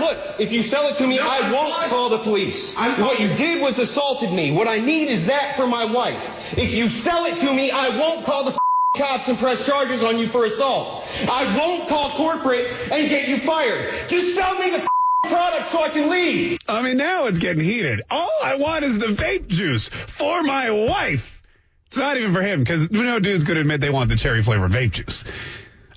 [0.00, 2.76] Look, if you sell it to me, I won't call the police.
[2.76, 4.50] What you did was assaulted me.
[4.50, 6.56] What I need is that for my wife.
[6.56, 8.58] If you sell it to me, I won't call the
[8.96, 11.06] cops and press charges on you for assault.
[11.30, 13.92] I won't call corporate and get you fired.
[14.08, 14.86] Just sell me the
[15.28, 16.58] product so I can leave.
[16.68, 18.02] I mean, now it's getting heated.
[18.10, 21.42] All I want is the vape juice for my wife.
[21.86, 24.42] It's not even for him because no dude's going to admit they want the cherry
[24.42, 25.24] flavored vape juice.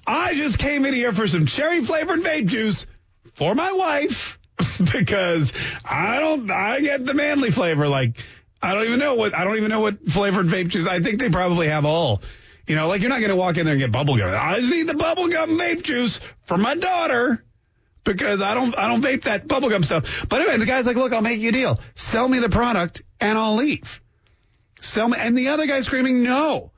[0.07, 2.85] I just came in here for some cherry flavored vape juice
[3.41, 4.37] for my wife
[4.93, 5.51] because
[5.83, 7.87] I don't, I get the manly flavor.
[7.87, 8.23] Like,
[8.61, 10.85] I don't even know what, I don't even know what flavored vape juice.
[10.85, 12.21] I think they probably have all.
[12.67, 14.29] You know, like you're not to walk in there and get bubble gum.
[14.29, 17.43] I just need the bubble gum vape juice for my daughter
[18.03, 20.27] because I don't I don't vape that bubblegum stuff.
[20.29, 21.79] But anyway, the guy's like, look, I'll make you a deal.
[21.95, 24.01] Sell me the product and I'll leave.
[24.81, 26.70] Sell me and the other guy's screaming, no.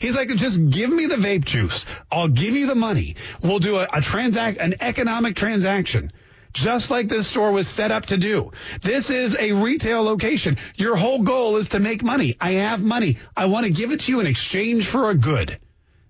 [0.00, 1.84] He's like, just give me the vape juice.
[2.10, 3.16] I'll give you the money.
[3.42, 6.10] We'll do a, a transact an economic transaction.
[6.52, 8.50] Just like this store was set up to do.
[8.82, 10.56] This is a retail location.
[10.76, 12.36] Your whole goal is to make money.
[12.40, 13.18] I have money.
[13.36, 15.58] I want to give it to you in exchange for a good.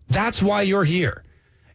[0.08, 1.24] That's why you're here.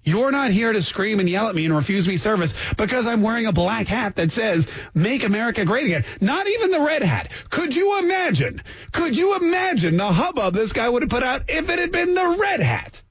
[0.06, 3.24] You're not here to scream and yell at me and refuse me service because I'm
[3.24, 6.06] wearing a black hat that says, make America great again.
[6.22, 7.32] Not even the red hat.
[7.50, 8.62] Could you imagine?
[8.92, 12.14] Could you imagine the hubbub this guy would have put out if it had been
[12.14, 13.02] the red hat?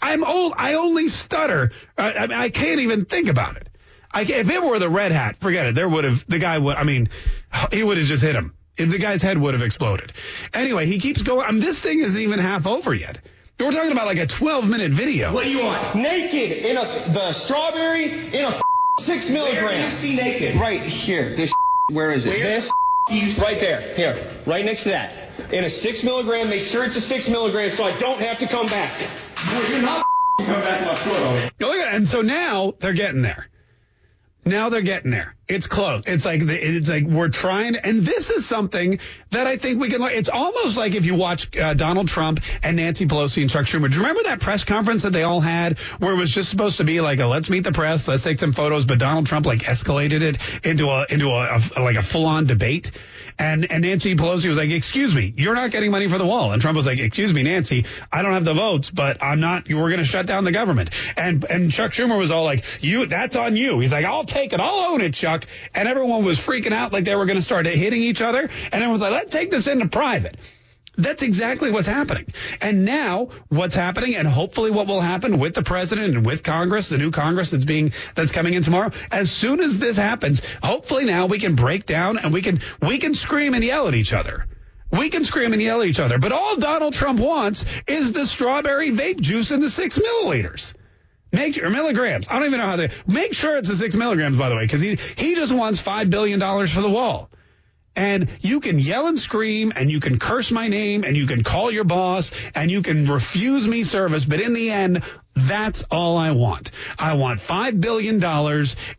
[0.00, 0.54] I'm old.
[0.56, 1.72] I only stutter.
[1.98, 3.68] I, I, mean, I can't even think about it.
[4.12, 5.74] I, if it were the red hat, forget it.
[5.74, 7.08] There would have, the guy would, I mean,
[7.72, 8.54] he would have just hit him.
[8.76, 10.12] The guy's head would have exploded.
[10.54, 11.44] Anyway, he keeps going.
[11.44, 13.20] I mean, this thing isn't even half over yet.
[13.60, 15.34] We're talking about like a 12 minute video.
[15.34, 15.94] What do you want?
[15.94, 18.60] Naked in a the strawberry in a
[19.00, 19.64] six milligram.
[19.64, 20.56] Where do you see naked?
[20.58, 21.36] Right here.
[21.36, 21.52] This
[21.90, 22.30] where is it?
[22.30, 22.70] Where this
[23.08, 23.80] do you see right there.
[23.80, 25.12] Here, right next to that.
[25.52, 26.48] In a six milligram.
[26.48, 28.92] Make sure it's a six milligram so I don't have to come back.
[29.52, 30.06] No, you're not
[30.38, 31.50] coming back my store, homie.
[31.62, 33.50] Oh, Look at and so now they're getting there.
[34.44, 35.34] Now they're getting there.
[35.48, 36.04] It's close.
[36.06, 39.00] It's like it's like we're trying, and this is something
[39.30, 40.00] that I think we can.
[40.02, 43.88] It's almost like if you watch uh, Donald Trump and Nancy Pelosi and Chuck Schumer.
[43.88, 46.78] Do you remember that press conference that they all had, where it was just supposed
[46.78, 49.44] to be like a let's meet the press, let's take some photos, but Donald Trump
[49.44, 52.92] like escalated it into a into a, a like a full on debate.
[53.40, 56.52] And, and Nancy Pelosi was like, excuse me, you're not getting money for the wall.
[56.52, 59.66] And Trump was like, excuse me, Nancy, I don't have the votes, but I'm not,
[59.66, 60.90] we're going to shut down the government.
[61.16, 63.80] And, and Chuck Schumer was all like, you, that's on you.
[63.80, 64.60] He's like, I'll take it.
[64.60, 65.46] I'll own it, Chuck.
[65.74, 68.40] And everyone was freaking out like they were going to start hitting each other.
[68.42, 70.36] And everyone was like, let's take this into private.
[71.02, 72.26] That's exactly what's happening.
[72.60, 76.88] And now what's happening and hopefully what will happen with the president and with Congress,
[76.88, 78.90] the new Congress that's being, that's coming in tomorrow.
[79.10, 82.98] As soon as this happens, hopefully now we can break down and we can, we
[82.98, 84.46] can scream and yell at each other.
[84.92, 86.18] We can scream and yell at each other.
[86.18, 90.74] But all Donald Trump wants is the strawberry vape juice in the six milliliters.
[91.32, 92.26] Make or milligrams.
[92.28, 94.64] I don't even know how they make sure it's the six milligrams, by the way,
[94.64, 97.30] because he he just wants five billion dollars for the wall.
[97.96, 101.42] And you can yell and scream and you can curse my name and you can
[101.42, 104.24] call your boss and you can refuse me service.
[104.24, 105.02] But in the end,
[105.34, 106.70] that's all I want.
[106.98, 108.22] I want $5 billion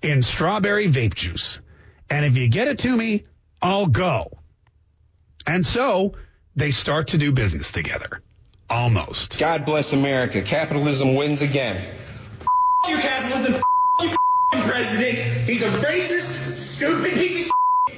[0.02, 1.62] in strawberry vape juice.
[2.10, 3.26] And if you get it to me,
[3.62, 4.40] I'll go.
[5.48, 6.14] And so
[6.56, 8.22] they start to do business together.
[8.70, 9.40] Almost.
[9.40, 10.42] God bless America.
[10.42, 11.78] Capitalism wins again.
[11.78, 13.56] F- you, capitalism.
[13.56, 13.62] F-
[14.02, 14.16] you,
[14.54, 15.18] f- president.
[15.48, 17.52] He's a racist, stupid piece of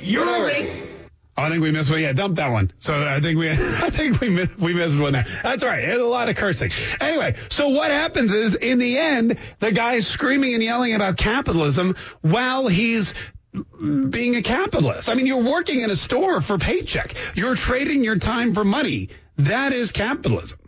[0.04, 0.84] You're a.
[1.36, 2.02] Oh, I think we missed one.
[2.02, 2.72] Yeah, dump that one.
[2.78, 5.26] So I think we, I think we missed, we missed one there.
[5.42, 5.82] That's all right.
[5.82, 6.72] There's a lot of cursing.
[7.02, 11.96] Anyway, so what happens is in the end, the guy's screaming and yelling about capitalism
[12.22, 13.16] while he's
[13.82, 15.10] being a capitalist.
[15.10, 17.16] I mean, you're working in a store for paycheck.
[17.36, 19.10] You're trading your time for money.
[19.38, 20.60] That is capitalism.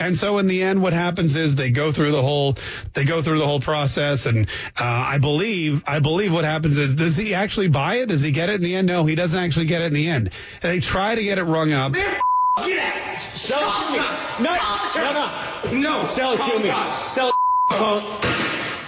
[0.00, 2.56] And so in the end, what happens is they go through the whole,
[2.94, 4.24] they go through the whole process.
[4.24, 4.46] And,
[4.80, 8.06] uh, I believe, I believe what happens is, does he actually buy it?
[8.06, 8.86] Does he get it in the end?
[8.86, 10.30] No, he doesn't actually get it in the end.
[10.62, 11.92] They try to get it rung up.
[11.92, 12.20] Man,
[12.64, 13.20] get out.
[13.20, 13.98] Sell it to me.
[14.44, 14.56] No,
[14.96, 15.80] no, no.
[15.80, 16.06] No.
[16.06, 16.72] Sell it to me.
[17.08, 17.34] Sell it.
[17.68, 18.00] Call.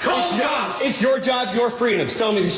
[0.00, 2.08] Call It's your- It's your job, your freedom.
[2.08, 2.50] Sell me the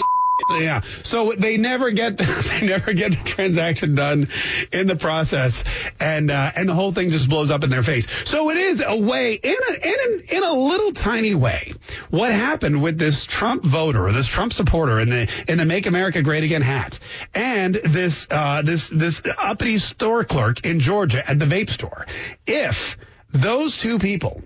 [0.48, 0.83] Yeah.
[1.02, 4.28] So they never get they never get the transaction done
[4.72, 5.64] in the process,
[6.00, 8.07] and uh, and the whole thing just blows up in their face.
[8.24, 11.72] So it is a way in a in a, in a little tiny way.
[12.11, 16.22] What happened with this Trump voter, this Trump supporter in the in the Make America
[16.22, 16.98] Great Again hat,
[17.35, 22.07] and this uh, this this uppity store clerk in Georgia at the vape store.
[22.46, 22.98] If
[23.33, 24.42] those two people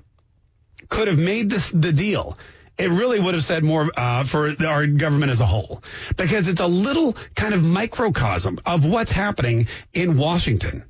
[0.89, 2.37] could have made this the deal,
[2.79, 5.83] it really would have said more uh, for our government as a whole
[6.17, 10.85] because it's a little kind of microcosm of what's happening in Washington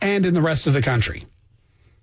[0.00, 1.26] and in the rest of the country.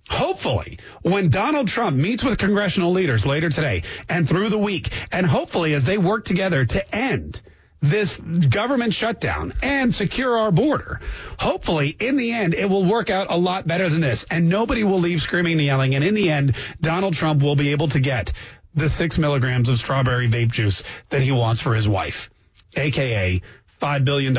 [0.08, 5.24] Hopefully, when Donald Trump meets with congressional leaders later today and through the week, and
[5.24, 7.40] hopefully as they work together to end
[7.82, 11.00] this government shutdown and secure our border,
[11.38, 14.84] hopefully in the end it will work out a lot better than this and nobody
[14.84, 15.94] will leave screaming and yelling.
[15.94, 18.32] And in the end, Donald Trump will be able to get
[18.74, 22.30] the six milligrams of strawberry vape juice that he wants for his wife,
[22.76, 23.42] aka
[23.80, 24.34] $5 billion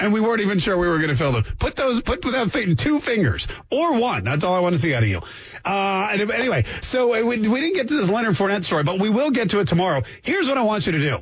[0.00, 1.44] And we weren't even sure we were going to fill them.
[1.58, 4.24] Put those, put fi- two fingers or one.
[4.24, 5.20] That's all I want to see out of you.
[5.64, 9.10] Uh, and anyway, so we, we didn't get to this Leonard Fournette story, but we
[9.10, 10.02] will get to it tomorrow.
[10.22, 11.18] Here's what I want you to do.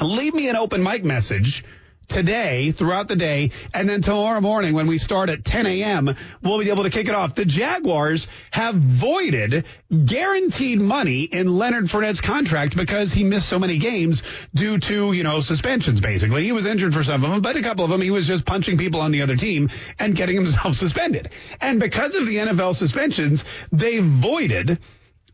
[0.00, 1.64] Leave me an open mic message
[2.10, 6.58] today throughout the day and then tomorrow morning when we start at 10 a.m we'll
[6.58, 7.34] be able to kick it off.
[7.34, 9.64] The jaguars have voided
[10.04, 14.22] guaranteed money in leonard Fournette's contract because he missed so many games
[14.54, 16.44] due to you know suspensions basically.
[16.44, 18.00] He was injured for some of them but a couple of them.
[18.00, 21.30] He was just punching people on the other team and getting himself suspended.
[21.60, 24.78] And because of the nfl suspensions they voided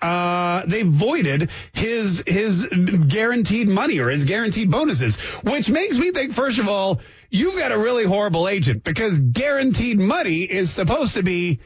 [0.03, 6.33] uh, they voided his his guaranteed money or his guaranteed bonuses, which makes me think,
[6.33, 11.23] first of all, you've got a really horrible agent because guaranteed money is supposed to
[11.23, 11.61] be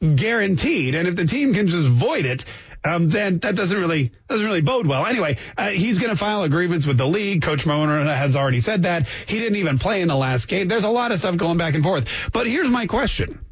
[0.00, 2.44] guaranteed, and if the team can just void it.
[2.82, 5.04] Um, then that doesn't really doesn't really bode well.
[5.04, 7.42] Anyway, uh, he's going to file a grievance with the league.
[7.42, 10.66] Coach Marrone has already said that he didn't even play in the last game.
[10.66, 12.30] There's a lot of stuff going back and forth.
[12.32, 13.44] But here's my question: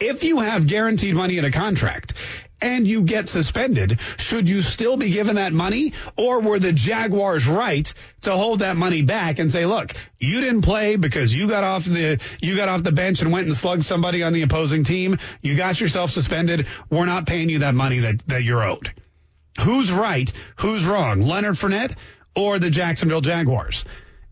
[0.00, 2.14] If you have guaranteed money in a contract
[2.60, 5.92] and you get suspended, should you still be given that money?
[6.16, 7.92] Or were the Jaguars right
[8.22, 11.84] to hold that money back and say, look, you didn't play because you got off
[11.84, 15.18] the, you got off the bench and went and slugged somebody on the opposing team.
[15.42, 16.66] You got yourself suspended.
[16.90, 18.92] We're not paying you that money that, that you're owed.
[19.60, 20.32] Who's right?
[20.56, 21.22] Who's wrong?
[21.22, 21.96] Leonard Fournette
[22.36, 23.84] or the Jacksonville Jaguars?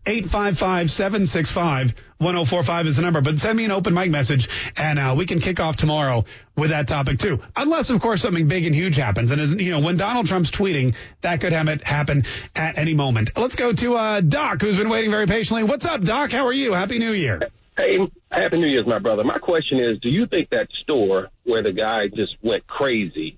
[0.07, 3.19] 855-765-1045 is the number.
[3.21, 6.23] But send me an open mic message and uh, we can kick off tomorrow
[6.55, 7.41] with that topic too.
[7.55, 9.31] Unless, of course, something big and huge happens.
[9.31, 12.23] And, as, you know, when Donald Trump's tweeting, that could have it happen
[12.55, 13.31] at any moment.
[13.35, 15.63] Let's go to uh, Doc, who's been waiting very patiently.
[15.63, 16.31] What's up, Doc?
[16.31, 16.71] How are you?
[16.71, 17.41] Happy New Year.
[17.75, 17.97] Hey,
[18.31, 19.25] Happy New Year's, my brother.
[19.25, 23.37] My question is, do you think that store where the guy just went crazy,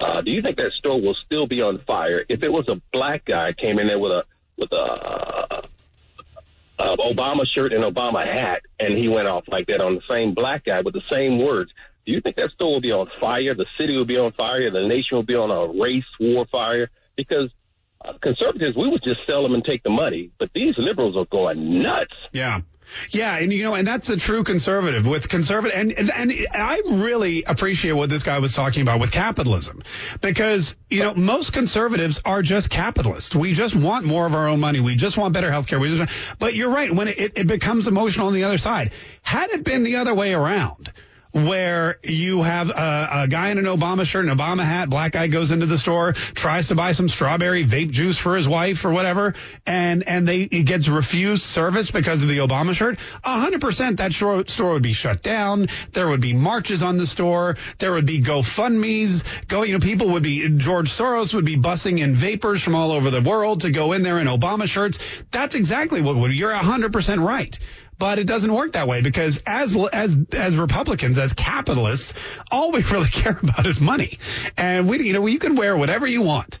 [0.00, 2.80] uh, do you think that store will still be on fire if it was a
[2.92, 4.24] black guy came in there with a
[4.58, 5.68] with a
[6.78, 10.34] uh, Obama shirt and Obama hat, and he went off like that on the same
[10.34, 11.70] black guy with the same words?
[12.04, 13.54] Do you think that store will be on fire?
[13.54, 14.70] The city will be on fire.
[14.70, 17.50] The nation will be on a race war fire because
[18.04, 21.24] uh, conservatives we would just sell them and take the money, but these liberals are
[21.24, 22.14] going nuts.
[22.32, 22.60] Yeah.
[23.10, 26.82] Yeah, and you know, and that's a true conservative with conservative, and, and and I
[26.86, 29.82] really appreciate what this guy was talking about with capitalism,
[30.20, 33.34] because you know most conservatives are just capitalists.
[33.34, 34.80] We just want more of our own money.
[34.80, 35.78] We just want better health care.
[35.78, 38.92] We just, want, but you're right when it, it becomes emotional on the other side.
[39.22, 40.92] Had it been the other way around,
[41.32, 45.26] where you have a, a, guy in an Obama shirt, an Obama hat, black guy
[45.26, 48.90] goes into the store, tries to buy some strawberry vape juice for his wife or
[48.90, 49.34] whatever,
[49.66, 52.98] and and they he gets refused service because of the Obama shirt.
[53.22, 55.68] hundred percent, that store, store would be shut down.
[55.92, 57.56] There would be marches on the store.
[57.78, 59.24] There would be GoFundmes.
[59.48, 62.92] Go, you know, people would be George Soros would be bussing in vapors from all
[62.92, 64.98] over the world to go in there in Obama shirts.
[65.30, 66.32] That's exactly what would.
[66.32, 67.58] You're hundred percent right.
[67.98, 72.12] But it doesn't work that way because as as as Republicans, as capitalists,
[72.50, 74.18] all we really care about is money.
[74.56, 76.58] And we, you know, you can wear whatever you want.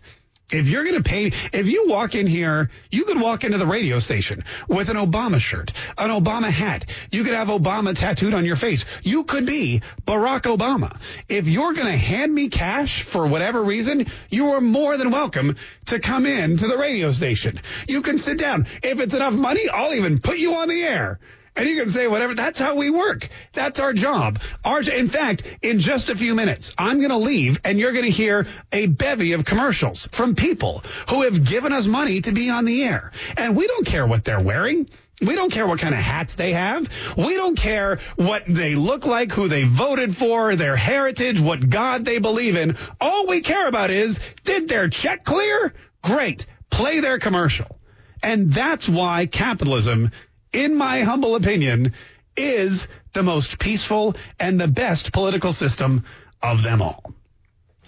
[0.52, 3.66] If you're going to pay, if you walk in here, you could walk into the
[3.66, 6.84] radio station with an Obama shirt, an Obama hat.
[7.10, 8.84] You could have Obama tattooed on your face.
[9.02, 10.96] You could be Barack Obama.
[11.28, 15.56] If you're going to hand me cash for whatever reason, you are more than welcome
[15.86, 17.60] to come in to the radio station.
[17.88, 18.68] You can sit down.
[18.84, 21.18] If it's enough money, I'll even put you on the air.
[21.56, 22.34] And you can say whatever.
[22.34, 23.28] That's how we work.
[23.54, 24.40] That's our job.
[24.64, 28.04] Our, in fact, in just a few minutes, I'm going to leave and you're going
[28.04, 32.50] to hear a bevy of commercials from people who have given us money to be
[32.50, 33.12] on the air.
[33.38, 34.88] And we don't care what they're wearing.
[35.20, 36.88] We don't care what kind of hats they have.
[37.16, 42.04] We don't care what they look like, who they voted for, their heritage, what God
[42.04, 42.76] they believe in.
[43.00, 45.72] All we care about is, did their check clear?
[46.02, 46.44] Great.
[46.68, 47.78] Play their commercial.
[48.22, 50.10] And that's why capitalism
[50.56, 51.92] in my humble opinion,
[52.36, 56.04] is the most peaceful and the best political system
[56.42, 57.12] of them all.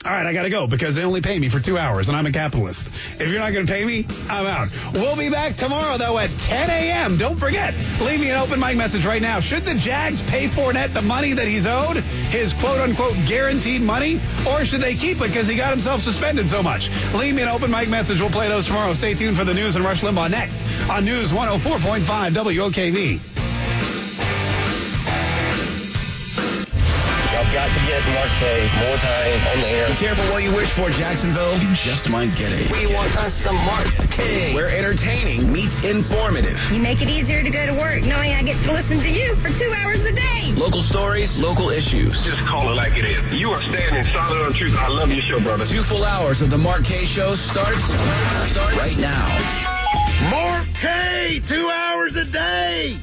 [0.05, 2.17] All right, I got to go because they only pay me for two hours and
[2.17, 2.87] I'm a capitalist.
[3.19, 4.69] If you're not going to pay me, I'm out.
[4.93, 7.17] We'll be back tomorrow, though, at 10 a.m.
[7.17, 9.41] Don't forget, leave me an open mic message right now.
[9.41, 14.21] Should the Jags pay Fournette the money that he's owed, his quote unquote guaranteed money,
[14.49, 16.91] or should they keep it because he got himself suspended so much?
[17.15, 18.21] Leave me an open mic message.
[18.21, 18.95] We'll play those tomorrow.
[18.95, 23.38] Stay tuned for the news and Rush Limbaugh next on News 104.5 WOKV.
[27.53, 29.89] Got to get Marque more time on the air.
[29.89, 31.57] Be careful what you wish for, Jacksonville.
[31.59, 32.71] You just might get it.
[32.71, 33.89] We want us some Marque.
[34.55, 36.61] Where entertaining meets informative.
[36.73, 39.35] You make it easier to go to work knowing I get to listen to you
[39.37, 40.53] for two hours a day.
[40.57, 42.25] Local stories, local issues.
[42.25, 43.39] Just call it like it is.
[43.39, 44.77] You are standing solid on truth.
[44.79, 45.67] I love your show, brother.
[45.67, 47.83] Two full hours of the Mark Kaye Show starts,
[48.51, 49.27] starts right now.
[50.31, 52.99] Mark Kaye, two hours a day.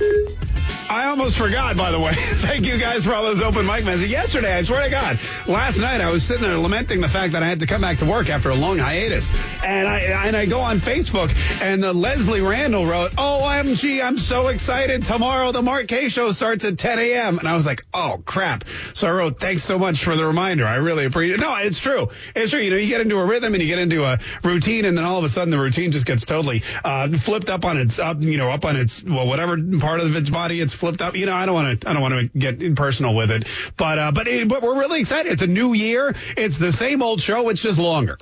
[0.89, 2.13] I almost forgot, by the way.
[2.17, 4.11] Thank you guys for all those open mic messages.
[4.11, 7.41] Yesterday, I swear to God, last night I was sitting there lamenting the fact that
[7.41, 9.31] I had to come back to work after a long hiatus.
[9.63, 14.49] And I and I go on Facebook and the Leslie Randall wrote, OMG, I'm so
[14.49, 15.03] excited.
[15.03, 17.39] Tomorrow the Mark Kaye show starts at 10 a.m.
[17.39, 18.63] And I was like, oh crap.
[18.93, 20.65] So I wrote, thanks so much for the reminder.
[20.65, 21.41] I really appreciate it.
[21.41, 22.09] No, it's true.
[22.35, 22.59] It's true.
[22.59, 25.03] You know, you get into a rhythm and you get into a routine and then
[25.03, 28.21] all of a sudden the routine just gets totally uh, flipped up on its up,
[28.21, 31.15] you know, up on its well, whatever part of its body it's flipped up.
[31.15, 33.45] You know, I don't want to, I don't want to get personal with it,
[33.77, 35.31] but, uh, but, but we're really excited.
[35.31, 36.15] It's a new year.
[36.37, 37.49] It's the same old show.
[37.49, 38.17] It's just longer.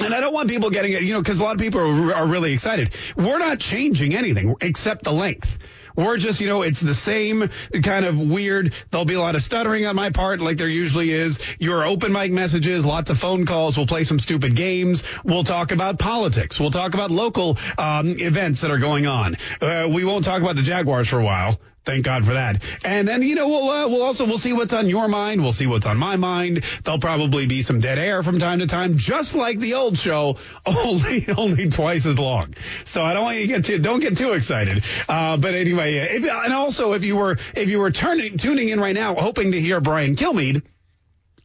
[0.00, 2.14] And I don't want people getting it, you know, because a lot of people are,
[2.14, 2.92] are really excited.
[3.16, 5.56] We're not changing anything except the length.
[5.96, 7.50] We're just, you know, it's the same
[7.84, 8.74] kind of weird.
[8.90, 11.38] There'll be a lot of stuttering on my part, like there usually is.
[11.60, 13.76] Your open mic messages, lots of phone calls.
[13.76, 15.04] We'll play some stupid games.
[15.24, 16.58] We'll talk about politics.
[16.58, 19.36] We'll talk about local um, events that are going on.
[19.60, 21.60] Uh, we won't talk about the Jaguars for a while.
[21.84, 22.62] Thank God for that.
[22.84, 25.42] And then, you know, we'll, uh, we'll also, we'll see what's on your mind.
[25.42, 26.64] We'll see what's on my mind.
[26.82, 30.38] There'll probably be some dead air from time to time, just like the old show,
[30.66, 32.54] only, only twice as long.
[32.84, 34.82] So I don't want you to get too, don't get too excited.
[35.08, 38.80] Uh, but anyway, if, and also if you were, if you were turning, tuning in
[38.80, 40.62] right now, hoping to hear Brian Kilmeade,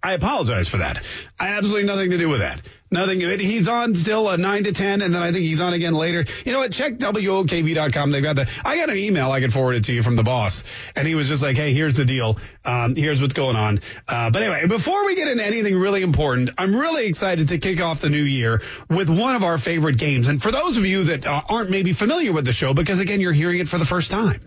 [0.02, 1.04] I apologize for that.
[1.38, 2.62] I had absolutely nothing to do with that.
[2.91, 3.19] Nothing.
[3.19, 6.25] He's on still a nine to ten, and then I think he's on again later.
[6.43, 6.71] You know what?
[6.71, 8.10] Check WOKV.com.
[8.10, 8.49] They've got the.
[8.65, 10.63] I got an email I can forward it to you from the boss,
[10.95, 12.39] and he was just like, "Hey, here's the deal.
[12.65, 16.49] Um, here's what's going on." Uh, but anyway, before we get into anything really important,
[16.58, 20.28] I'm really excited to kick off the new year with one of our favorite games.
[20.28, 23.21] And for those of you that uh, aren't maybe familiar with the show, because again,
[23.21, 24.41] you're hearing it for the first time,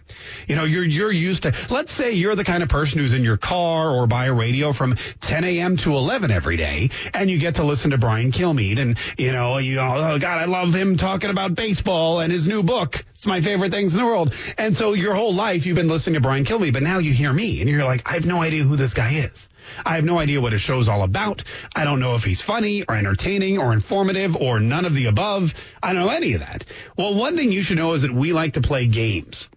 [0.48, 1.54] you know, you're you're used to.
[1.70, 4.72] Let's say you're the kind of person who's in your car or by a radio
[4.72, 5.76] from 10 a.m.
[5.76, 8.78] to 11 every day, and you get to listen to Brian Kilmeade.
[8.78, 12.62] And, you know, you oh, God, I love him talking about baseball and his new
[12.62, 13.04] book.
[13.10, 14.34] It's my favorite things in the world.
[14.58, 17.32] And so your whole life you've been listening to Brian Kilmeade, but now you hear
[17.32, 19.48] me and you're like, I have no idea who this guy is.
[19.84, 21.44] I have no idea what his show's all about.
[21.74, 25.54] I don't know if he's funny or entertaining or informative or none of the above.
[25.82, 26.64] I don't know any of that.
[26.96, 29.48] Well, one thing you should know is that we like to play games.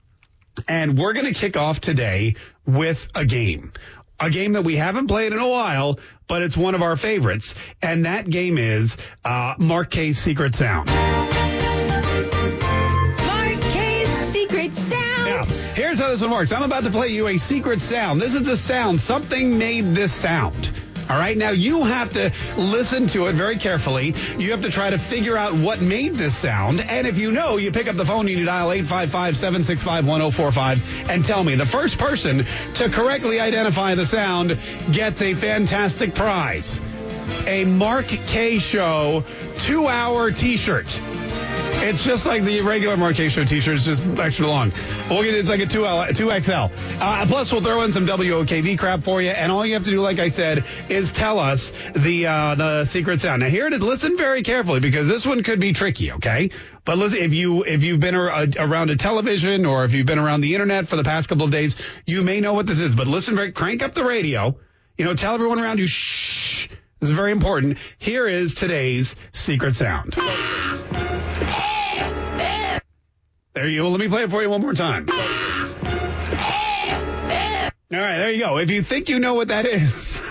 [0.68, 3.74] And we're going to kick off today with a game.
[4.20, 7.54] A game that we haven't played in a while, but it's one of our favorites.
[7.82, 10.90] And that game is uh, Mark Kaye's Secret Sound.
[14.26, 15.26] Secret Sound.
[15.26, 15.44] Now,
[15.74, 16.52] here's how this one works.
[16.52, 18.22] I'm about to play you a secret sound.
[18.22, 19.02] This is a sound.
[19.02, 20.72] Something made this sound.
[21.10, 21.38] All right.
[21.38, 24.16] Now you have to listen to it very carefully.
[24.38, 26.82] You have to try to figure out what made this sound.
[26.82, 31.44] And if you know, you pick up the phone and you dial 855-765-1045 and tell
[31.44, 31.56] me.
[31.56, 32.46] The first person
[32.76, 34.58] to correctly identify the sound
[34.92, 36.82] gets a fantastic prize.
[37.48, 39.24] A Mark Kaye Show
[39.60, 40.86] two hour t shirt.
[41.78, 43.76] It's just like the regular Mark Kaye Show t-shirt.
[43.76, 44.72] It's just extra long.
[45.10, 47.00] We'll get it's like a 2L, 2XL.
[47.00, 49.30] Uh, plus, we'll throw in some WOKV crap for you.
[49.30, 52.86] And all you have to do, like I said, is tell us the uh, the
[52.86, 53.44] secret sound.
[53.44, 53.82] Now, here it is.
[53.82, 56.14] Listen very carefully because this one could be tricky.
[56.14, 56.50] Okay,
[56.86, 60.18] but listen, if you if you've been ar- around a television or if you've been
[60.18, 61.76] around the internet for the past couple of days,
[62.08, 62.96] you may know what this is.
[62.96, 63.52] But listen very.
[63.52, 64.58] Crank up the radio.
[64.98, 65.86] You know, tell everyone around you.
[65.86, 66.68] Shh.
[67.00, 67.78] This is very important.
[68.00, 70.16] Here is today's secret sound.
[73.56, 73.90] There you go.
[73.90, 75.08] Let me play it for you one more time.
[75.10, 75.18] All
[78.02, 78.58] right, there you go.
[78.58, 79.82] If you think you know what that is,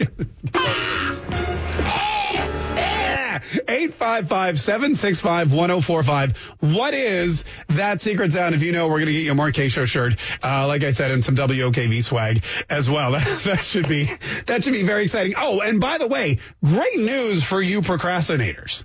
[3.68, 6.38] 855-765-1045.
[6.76, 8.54] What is that secret sound?
[8.56, 10.16] If you know, we're going to get you a Mark Kaye Show shirt.
[10.44, 13.16] Uh, like I said, and some WOKV swag as well.
[13.26, 14.12] That, that should be,
[14.46, 15.34] that should be very exciting.
[15.38, 18.84] Oh, and by the way, great news for you procrastinators.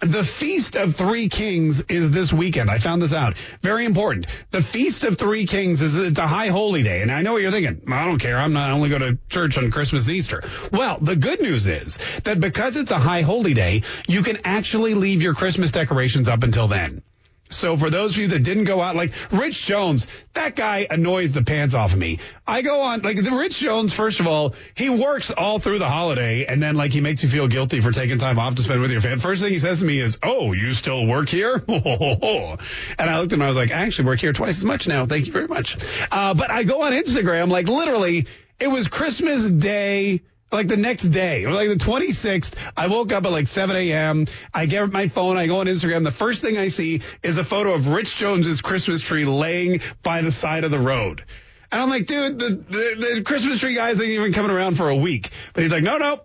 [0.00, 2.70] The Feast of Three Kings is this weekend.
[2.70, 3.38] I found this out.
[3.62, 4.26] Very important.
[4.50, 7.00] The Feast of Three Kings is it's a high holy day.
[7.00, 7.80] And I know what you're thinking.
[7.90, 8.38] I don't care.
[8.38, 10.42] I'm not I only go to church on Christmas and Easter.
[10.70, 14.92] Well, the good news is that because it's a high holy day, you can actually
[14.92, 17.02] leave your Christmas decorations up until then.
[17.48, 21.32] So for those of you that didn't go out, like Rich Jones, that guy annoys
[21.32, 22.18] the pants off of me.
[22.46, 25.88] I go on, like the Rich Jones, first of all, he works all through the
[25.88, 28.80] holiday and then like he makes you feel guilty for taking time off to spend
[28.80, 29.18] with your family.
[29.18, 31.64] First thing he says to me is, oh, you still work here?
[31.68, 32.60] and
[32.98, 35.06] I looked at him, I was like, I actually work here twice as much now.
[35.06, 35.76] Thank you very much.
[36.10, 38.26] Uh, but I go on Instagram, like literally,
[38.58, 40.22] it was Christmas Day
[40.52, 44.26] like the next day, or like the 26th, I woke up at like 7 a.m.
[44.54, 46.04] I get my phone, I go on Instagram.
[46.04, 50.22] The first thing I see is a photo of Rich Jones's Christmas tree laying by
[50.22, 51.24] the side of the road.
[51.72, 54.88] And I'm like, dude, the, the, the Christmas tree guy isn't even coming around for
[54.88, 55.30] a week.
[55.52, 56.20] But he's like, no, no,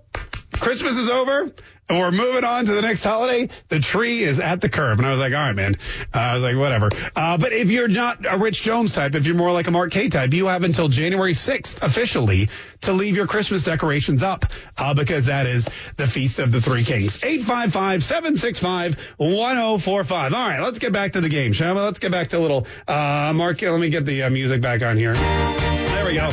[0.53, 1.51] Christmas is over.
[1.91, 3.49] And we're moving on to the next holiday.
[3.67, 4.99] The tree is at the curb.
[4.99, 5.75] And I was like, all right, man.
[6.15, 6.89] Uh, I was like, whatever.
[7.13, 9.91] Uh, but if you're not a Rich Jones type, if you're more like a Mark
[9.91, 12.47] Kaye type, you have until January 6th officially
[12.83, 14.45] to leave your Christmas decorations up
[14.77, 15.67] uh, because that is
[15.97, 17.17] the Feast of the Three Kings.
[17.17, 18.95] 855-765-1045.
[19.19, 21.81] All right, let's get back to the game, shall we?
[21.81, 24.81] Let's get back to a little, uh, Mark, let me get the uh, music back
[24.81, 25.13] on here.
[25.13, 26.31] There we go.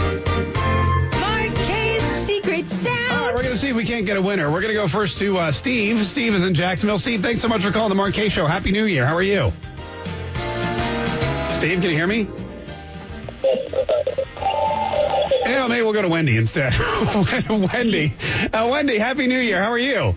[1.19, 3.08] Mark Kaye's Secret Sound.
[3.39, 4.51] We're going to see if we can't get a winner.
[4.51, 6.05] We're going to go first to uh, Steve.
[6.05, 6.99] Steve is in Jacksonville.
[6.99, 8.47] Steve, thanks so much for calling the Mark Kaye Show.
[8.47, 9.07] Happy New Year.
[9.07, 9.53] How are you?
[11.57, 12.29] Steve, can you hear me?
[15.45, 16.75] Yeah, maybe we'll go to Wendy instead.
[17.49, 18.13] Wendy.
[18.53, 19.63] Uh, Wendy, Happy New Year.
[19.63, 20.17] How are you?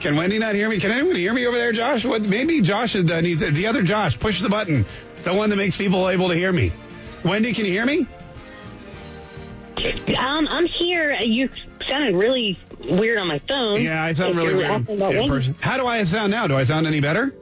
[0.00, 0.80] Can Wendy not hear me?
[0.80, 2.02] Can anyone hear me over there, Josh?
[2.02, 4.18] What, maybe Josh is, uh, needs the other Josh.
[4.18, 4.86] Push the button,
[5.24, 6.72] the one that makes people able to hear me.
[7.22, 8.06] Wendy, can you hear me?
[10.18, 11.12] Um, I'm here.
[11.20, 11.48] You
[11.88, 13.82] sounded really weird on my phone.
[13.82, 15.54] Yeah, I sound really weird in person.
[15.60, 16.46] How do I sound now?
[16.46, 17.34] Do I sound any better?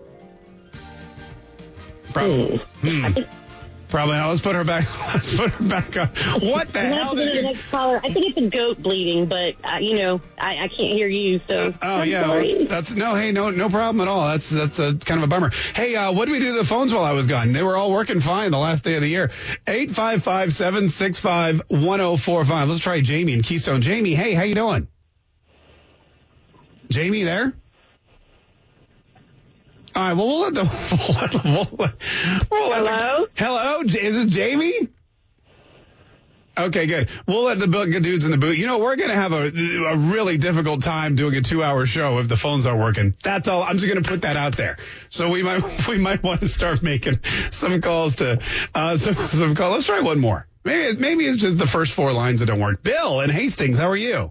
[2.12, 2.56] Probably.
[2.80, 3.06] Hmm.
[3.88, 4.28] Probably not.
[4.28, 4.86] Let's put her back.
[5.14, 6.08] Let's put her back on.
[6.46, 7.42] What the We'll hell did you?
[7.42, 7.98] next caller.
[8.04, 11.40] I think it's a goat bleeding, but uh, you know, I, I can't hear you.
[11.48, 12.64] So Oh I'm yeah, sorry.
[12.66, 13.14] that's no.
[13.14, 14.28] Hey, no, no problem at all.
[14.28, 15.50] That's that's a, kind of a bummer.
[15.74, 17.52] Hey, uh, what did we do to the phones while I was gone?
[17.52, 19.30] They were all working fine the last day of the year.
[19.66, 22.68] Eight five five seven six five one zero four five.
[22.68, 23.80] Let's try Jamie in Keystone.
[23.80, 24.86] Jamie, hey, how you doing?
[26.90, 27.54] Jamie, there?
[29.98, 30.12] All right.
[30.16, 30.62] Well, we'll let the
[31.44, 33.26] we'll let, we'll let, Hello?
[33.26, 33.80] The, hello.
[33.80, 34.90] Is it Jamie?
[36.56, 37.08] Okay, good.
[37.26, 38.58] We'll let the big dudes in the booth.
[38.58, 42.18] You know, we're going to have a, a really difficult time doing a two-hour show
[42.18, 43.14] if the phones aren't working.
[43.24, 43.64] That's all.
[43.64, 44.78] I'm just going to put that out there.
[45.08, 47.18] So we might we might want to start making
[47.50, 48.40] some calls to
[48.76, 49.74] uh, some some calls.
[49.74, 50.46] Let's try one more.
[50.62, 52.84] Maybe maybe it's just the first four lines that don't work.
[52.84, 54.30] Bill and Hastings, how are you?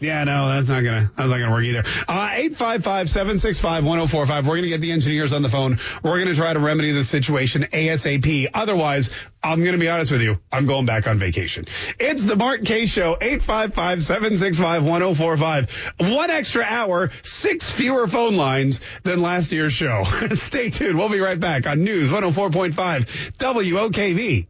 [0.00, 1.82] Yeah, no, that's not gonna that's not gonna work either.
[2.06, 4.46] Uh, eight five five seven six five one zero four five.
[4.46, 5.78] We're gonna get the engineers on the phone.
[6.04, 8.48] We're gonna try to remedy the situation ASAP.
[8.54, 9.10] Otherwise,
[9.42, 10.38] I'm gonna be honest with you.
[10.52, 11.66] I'm going back on vacation.
[11.98, 13.16] It's the Mark Kaye Show.
[13.20, 15.70] Eight five five seven six five one zero four five.
[15.98, 20.04] One extra hour, six fewer phone lines than last year's show.
[20.34, 20.96] Stay tuned.
[20.96, 22.72] We'll be right back on News 104.5
[23.38, 24.46] WOKV.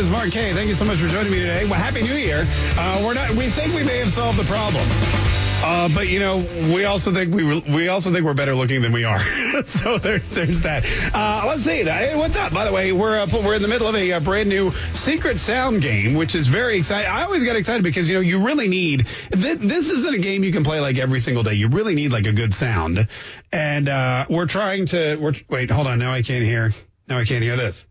[0.00, 0.54] Is Mark Kaye.
[0.54, 1.66] Thank you so much for joining me today.
[1.66, 2.46] Well, Happy New Year.
[2.48, 3.32] Uh, we're not.
[3.32, 4.88] We think we may have solved the problem.
[5.62, 6.38] Uh, but you know,
[6.74, 9.18] we also think we we also think we're better looking than we are.
[9.64, 10.86] so there's there's that.
[11.14, 11.84] Uh, let's see.
[11.84, 12.54] Hey, what's up?
[12.54, 15.38] By the way, we're uh, we're in the middle of a, uh brand new secret
[15.38, 17.10] sound game, which is very exciting.
[17.10, 20.44] I always get excited because you know you really need th- this isn't a game
[20.44, 21.52] you can play like every single day.
[21.54, 23.06] You really need like a good sound,
[23.52, 25.16] and uh, we're trying to.
[25.16, 25.98] We're wait, hold on.
[25.98, 26.72] Now I can't hear.
[27.06, 27.84] Now I can't hear this.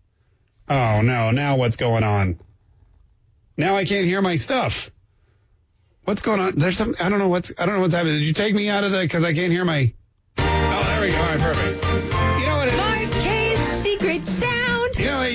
[0.69, 1.31] Oh no!
[1.31, 2.39] Now what's going on?
[3.57, 4.91] Now I can't hear my stuff.
[6.03, 6.53] What's going on?
[6.55, 6.95] There's some.
[6.99, 7.51] I don't know what's.
[7.57, 8.19] I don't know what's happening.
[8.19, 8.99] Did you take me out of the?
[8.99, 9.93] Because I can't hear my.
[10.37, 11.17] Oh, there we go.
[11.17, 11.88] All right, perfect.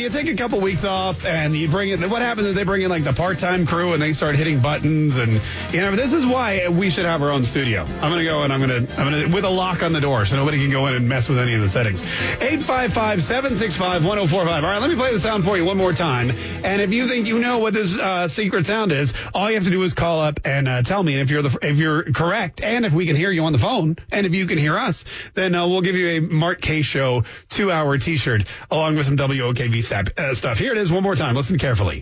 [0.04, 2.10] You take a couple weeks off and you bring in.
[2.10, 5.16] What happens is they bring in like the part-time crew and they start hitting buttons
[5.16, 5.40] and
[5.72, 5.96] you know.
[5.96, 7.84] This is why we should have our own studio.
[7.84, 10.36] I'm gonna go and I'm gonna I'm gonna with a lock on the door so
[10.36, 12.02] nobody can go in and mess with any of the settings.
[12.02, 14.34] 855-765-1045.
[14.34, 16.30] All right, let me play the sound for you one more time.
[16.62, 19.64] And if you think you know what this uh, secret sound is, all you have
[19.64, 21.14] to do is call up and uh, tell me.
[21.14, 23.58] And if you're the if you're correct and if we can hear you on the
[23.58, 26.82] phone and if you can hear us, then uh, we'll give you a Mark Kaye
[26.82, 30.58] Show two-hour T-shirt along with some WOKV step, uh, stuff.
[30.58, 31.36] Here it is one more time.
[31.36, 32.00] Listen carefully.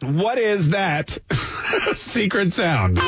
[0.00, 1.18] What is that
[1.94, 2.98] secret sound?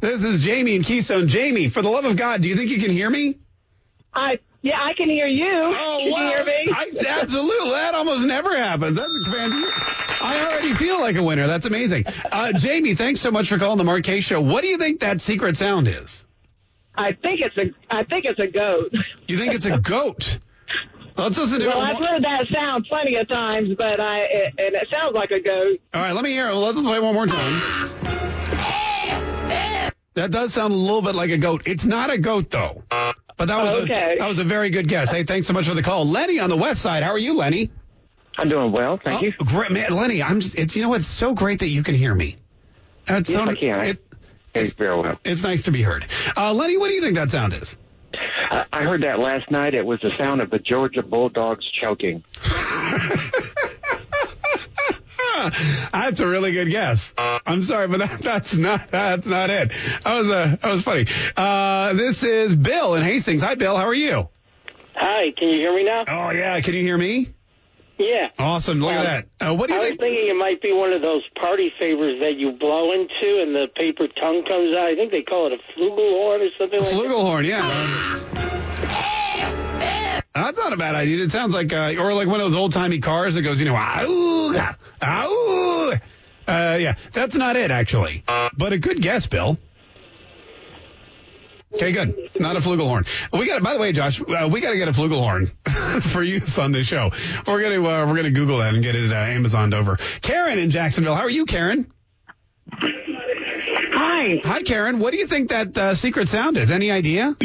[0.00, 1.28] This is Jamie and Keystone.
[1.28, 3.38] Jamie, for the love of God, do you think you can hear me?
[4.14, 5.44] I yeah, I can hear you.
[5.44, 6.22] Oh, can wow.
[6.22, 6.72] you hear me?
[6.72, 7.70] I, absolutely.
[7.70, 8.96] That almost never happens.
[8.96, 10.22] That's fantastic.
[10.24, 11.46] I already feel like a winner.
[11.48, 12.04] That's amazing.
[12.30, 14.40] Uh, Jamie, thanks so much for calling the Kaye Show.
[14.40, 16.24] What do you think that secret sound is?
[16.94, 18.92] I think it's a I think it's a goat.
[19.26, 20.38] You think it's a goat?
[21.16, 21.80] Let's listen to well.
[21.80, 25.40] I've heard that sound plenty of times, but I it, and it sounds like a
[25.40, 25.78] goat.
[25.94, 26.54] All right, let me hear it.
[26.54, 27.60] Let's play one more time.
[30.14, 31.62] That does sound a little bit like a goat.
[31.66, 32.82] It's not a goat though.
[32.90, 34.14] But that was Okay.
[34.16, 35.10] a, that was a very good guess.
[35.10, 37.02] Hey, thanks so much for the call, Lenny on the west side.
[37.02, 37.70] How are you, Lenny?
[38.38, 39.32] I'm doing well, thank Oh, you.
[39.32, 40.22] Great, man, Lenny.
[40.22, 40.58] I'm just.
[40.58, 41.00] It's you know what?
[41.00, 42.36] It's so great that you can hear me.
[43.06, 43.70] That's Yes, so, I can.
[43.74, 44.04] I It,
[44.54, 46.06] hear you very it's nice to be heard.
[46.36, 47.76] Uh, Lenny, what do you think that sound is?
[48.50, 49.74] I I heard that last night.
[49.74, 52.24] It was the sound of the Georgia Bulldogs choking.
[55.92, 57.12] That's a really good guess.
[57.18, 59.72] I'm sorry, but that, that's not that's not it.
[60.04, 61.06] That was a that was funny.
[61.36, 63.42] Uh, this is Bill in Hastings.
[63.42, 63.76] Hi, Bill.
[63.76, 64.28] How are you?
[64.94, 66.04] Hi, can you hear me now?
[66.06, 67.32] Oh yeah, can you hear me?
[68.04, 68.28] Yeah.
[68.38, 68.80] Awesome.
[68.80, 69.48] Look Um, at that.
[69.50, 70.00] Uh, what do you I think?
[70.00, 73.54] was thinking it might be one of those party favors that you blow into and
[73.54, 74.88] the paper tongue comes out.
[74.88, 76.96] I think they call it a flugelhorn or something like that.
[76.98, 78.18] Flugelhorn, yeah.
[80.34, 81.22] That's not a bad idea.
[81.24, 83.66] It sounds like, uh, or like one of those old timey cars that goes, you
[83.66, 85.92] know, ah, ah,
[86.48, 88.24] uh, yeah, that's not it actually,
[88.56, 89.58] but a good guess, Bill.
[91.74, 92.30] Okay, good.
[92.38, 93.06] Not a flugelhorn.
[93.32, 93.62] We got.
[93.62, 95.50] By the way, Josh, uh, we got to get a flugelhorn
[96.12, 97.10] for use on this show.
[97.46, 99.96] We're gonna uh, we're gonna Google that and get it uh, Amazoned over.
[100.20, 101.14] Karen in Jacksonville.
[101.14, 101.90] How are you, Karen?
[102.70, 104.40] Hi.
[104.44, 104.98] Hi, Karen.
[104.98, 106.70] What do you think that uh, secret sound is?
[106.70, 107.36] Any idea?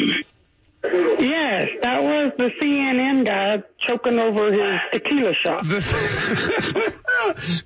[0.83, 5.67] Yes, that was the CNN guy choking over his tequila shot.
[5.67, 6.93] The,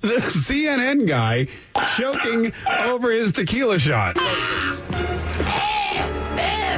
[0.00, 1.48] the CNN guy
[1.96, 2.52] choking
[2.82, 4.16] over his tequila shot.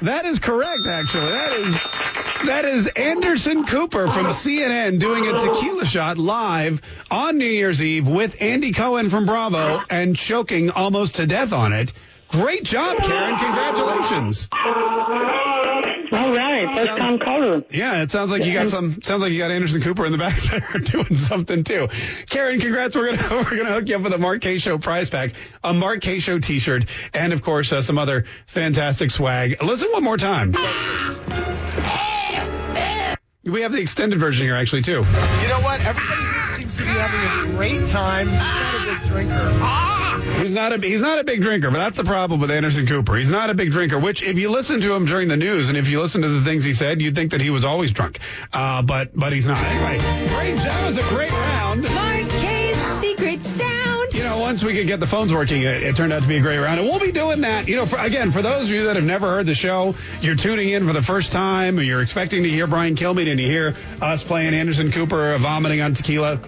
[0.05, 1.31] That is correct, actually.
[1.31, 7.47] That is that is Anderson Cooper from CNN doing a tequila shot live on New
[7.47, 11.95] Year's Eve with Andy Cohen from Bravo and choking almost to death on it.
[12.29, 13.39] Great job, Karen.
[13.39, 14.47] Congratulations.
[16.75, 17.63] All right, first time caller.
[17.71, 19.01] Yeah, it sounds like you got some.
[19.03, 21.89] Sounds like you got Anderson Cooper in the back there doing something too.
[22.29, 22.97] Karen, congrats.
[22.97, 25.73] We're gonna we're gonna hook you up with a Mark Kaye Show prize pack, a
[25.73, 29.63] Mark Kaye Show T-shirt, and of course uh, some other fantastic swag.
[29.63, 30.53] Listen one more time.
[33.45, 34.93] We have the extended version here actually too.
[34.93, 35.81] You know what?
[35.83, 38.29] Everybody seems to be having a great time.
[38.29, 39.94] He's not a big drinker.
[40.41, 43.17] He's not a he's not a big drinker, but that's the problem with Anderson Cooper.
[43.17, 43.99] He's not a big drinker.
[43.99, 46.43] Which, if you listen to him during the news and if you listen to the
[46.43, 48.19] things he said, you'd think that he was always drunk.
[48.53, 49.59] Uh, but but he's not.
[49.59, 50.57] Anyway, great.
[50.57, 51.83] That was a great round.
[51.83, 54.13] Mark Kaye's secret sound.
[54.13, 56.37] You know, once we could get the phones working, it, it, turned out to be
[56.37, 56.81] a great round.
[56.81, 57.67] And we'll be doing that.
[57.67, 60.37] You know, for, again, for those of you that have never heard the show, you're
[60.37, 63.47] tuning in for the first time, or you're expecting to hear Brian Kilmeade and you
[63.47, 66.41] hear us playing Anderson Cooper vomiting on tequila.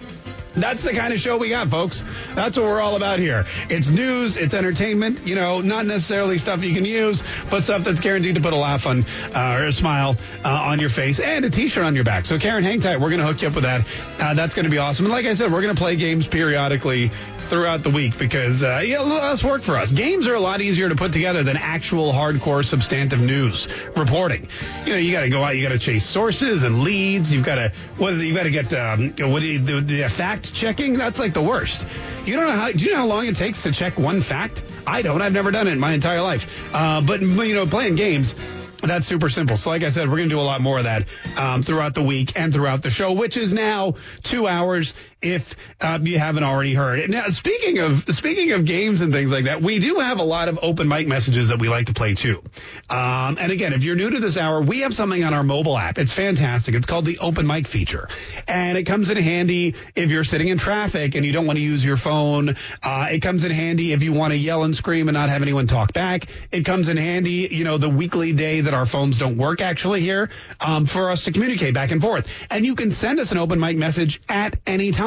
[0.57, 2.03] That's the kind of show we got, folks.
[2.33, 3.45] That's what we're all about here.
[3.69, 7.99] It's news, it's entertainment, you know, not necessarily stuff you can use, but stuff that's
[7.99, 9.05] guaranteed to put a laugh on
[9.35, 12.25] uh, or a smile uh, on your face and a t-shirt on your back.
[12.25, 12.99] So Karen, hang tight.
[12.99, 13.85] We're going to hook you up with that.
[14.19, 15.05] Uh, that's going to be awesome.
[15.05, 17.11] And like I said, we're going to play games periodically
[17.49, 19.91] throughout the week because uh, yeah, less work for us.
[19.91, 24.47] Games are a lot easier to put together than actual hardcore substantive news reporting.
[24.85, 27.31] You know, you got to go out, you got to chase sources and leads.
[27.31, 30.09] You've got to what is it, you got to get um, what you, the, the
[30.09, 30.93] fact checking.
[30.93, 31.85] That's like the worst.
[32.25, 32.71] You don't know how.
[32.71, 34.63] Do you know how long it takes to check one fact?
[34.85, 35.21] I don't.
[35.21, 36.45] I've never done it in my entire life.
[36.73, 38.35] Uh, but you know, playing games
[38.83, 39.57] that's super simple.
[39.57, 41.93] So, like I said, we're going to do a lot more of that um, throughout
[41.93, 44.93] the week and throughout the show, which is now two hours.
[45.19, 47.09] If uh, you haven't already heard.
[47.09, 50.47] Now, speaking of speaking of games and things like that, we do have a lot
[50.47, 52.43] of open mic messages that we like to play too.
[52.87, 55.75] Um, and again, if you're new to this hour, we have something on our mobile
[55.75, 55.97] app.
[55.97, 56.75] It's fantastic.
[56.75, 58.07] It's called the open mic feature,
[58.47, 61.63] and it comes in handy if you're sitting in traffic and you don't want to
[61.63, 62.55] use your phone.
[62.83, 65.41] Uh, it comes in handy if you want to yell and scream and not have
[65.41, 66.27] anyone talk back.
[66.51, 70.01] It comes in handy, you know, the weekly day that our phones don't work actually
[70.01, 70.29] here
[70.61, 72.29] um, for us to communicate back and forth.
[72.51, 75.06] And you can send us an open mic message at any time.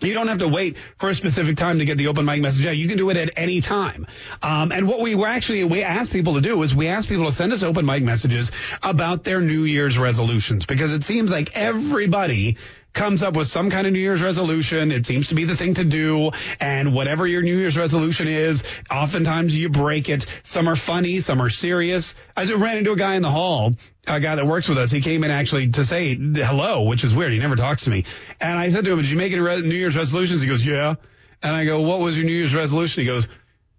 [0.00, 2.66] You don't have to wait for a specific time to get the open mic message
[2.66, 2.76] out.
[2.76, 4.06] You can do it at any time.
[4.42, 7.24] Um, and what we were actually, we asked people to do is we asked people
[7.24, 8.50] to send us open mic messages
[8.82, 12.58] about their New Year's resolutions because it seems like everybody
[12.96, 14.90] comes up with some kind of New Year's resolution.
[14.90, 16.32] It seems to be the thing to do.
[16.58, 20.26] And whatever your New Year's resolution is, oftentimes you break it.
[20.42, 22.14] Some are funny, some are serious.
[22.36, 23.74] I ran into a guy in the hall,
[24.08, 24.90] a guy that works with us.
[24.90, 27.32] He came in actually to say hello, which is weird.
[27.32, 28.04] He never talks to me.
[28.40, 30.40] And I said to him, did you make any re- New Year's resolutions?
[30.40, 30.94] He goes, yeah.
[31.42, 33.02] And I go, what was your New Year's resolution?
[33.02, 33.28] He goes,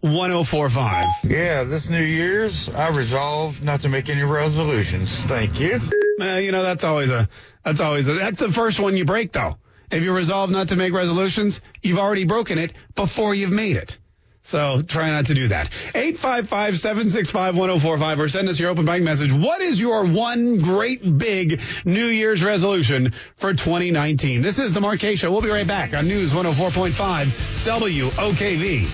[0.02, 1.08] 855-765-1045.
[1.24, 5.16] Yeah, this New Year's, I resolve not to make any resolutions.
[5.26, 5.80] Thank you.
[6.20, 7.30] Uh, you know, that's always a,
[7.64, 9.58] that's always a, that's the first one you break though.
[9.92, 14.00] If you resolve not to make resolutions, you've already broken it before you've made it.
[14.44, 15.70] So try not to do that.
[15.94, 19.32] 855-765-1045 or send us your open mic message.
[19.32, 24.42] What is your one great big New Year's resolution for 2019?
[24.42, 25.32] This is the Mark Kaye Show.
[25.32, 27.26] We'll be right back on News 104.5
[27.64, 28.88] WOKV.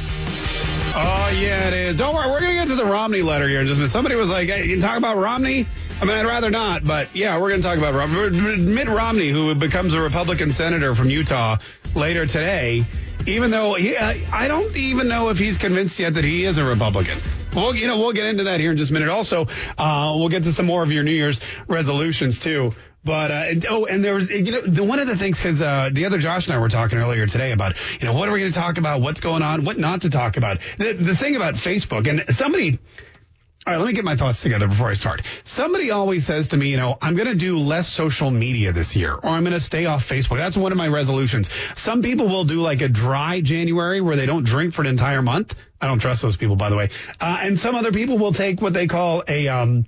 [0.99, 1.95] Oh, yeah, it is.
[1.95, 2.29] Don't worry.
[2.29, 3.59] We're going to get to the Romney letter here.
[3.61, 3.91] in Just a minute.
[3.91, 5.65] somebody was like, hey, you can talk about Romney?
[6.01, 8.57] I mean, I'd rather not, but yeah, we're going to talk about Romney.
[8.57, 11.57] Mitt Romney, who becomes a Republican senator from Utah
[11.95, 12.83] later today,
[13.27, 16.65] even though he, I don't even know if he's convinced yet that he is a
[16.65, 17.17] Republican.
[17.53, 19.09] Well, you know, we'll get into that here in just a minute.
[19.09, 19.47] Also,
[19.77, 22.73] uh, we'll get to some more of your New Year's resolutions too.
[23.03, 25.89] But uh, oh, and there was you know the, one of the things because uh,
[25.91, 28.39] the other Josh and I were talking earlier today about you know what are we
[28.39, 30.59] going to talk about, what's going on, what not to talk about.
[30.77, 32.79] The the thing about Facebook and somebody
[33.67, 35.23] all right, let me get my thoughts together before I start.
[35.43, 38.95] Somebody always says to me, you know, I'm going to do less social media this
[38.95, 40.37] year, or I'm going to stay off Facebook.
[40.37, 41.49] That's one of my resolutions.
[41.75, 45.21] Some people will do like a dry January where they don't drink for an entire
[45.21, 45.53] month.
[45.81, 46.91] I don't trust those people, by the way.
[47.19, 49.85] Uh, and some other people will take what they call a, um,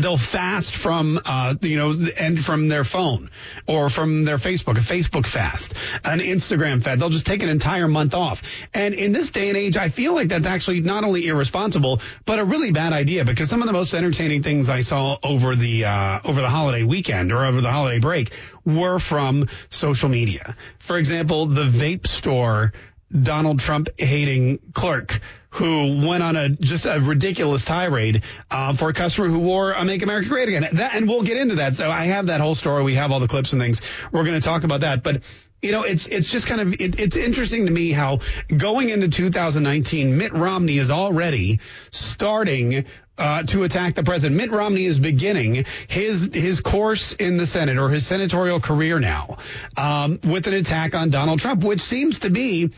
[0.00, 3.30] they'll fast from uh, you know and from their phone
[3.66, 5.74] or from their Facebook, a Facebook fast,
[6.04, 7.00] an Instagram fast.
[7.00, 8.42] They'll just take an entire month off.
[8.74, 12.38] And in this day and age, I feel like that's actually not only irresponsible but
[12.38, 15.84] a really bad idea because some of the most entertaining things I saw over the
[15.84, 18.32] uh, over the holiday weekend or over the holiday break
[18.64, 20.56] were from social media.
[20.78, 22.72] For example, the vape store
[23.12, 25.20] Donald Trump hating clerk
[25.52, 29.84] who went on a just a ridiculous tirade uh, for a customer who wore a
[29.84, 31.76] "Make America Great Again." That, and we'll get into that.
[31.76, 32.82] So I have that whole story.
[32.82, 33.80] We have all the clips and things.
[34.10, 35.22] We're going to talk about that, but.
[35.64, 39.06] You know, it's it's just kind of it, it's interesting to me how going into
[39.06, 41.60] 2019, Mitt Romney is already
[41.92, 42.84] starting
[43.16, 44.36] uh, to attack the president.
[44.36, 49.38] Mitt Romney is beginning his his course in the Senate or his senatorial career now
[49.76, 52.72] um, with an attack on Donald Trump, which seems to be.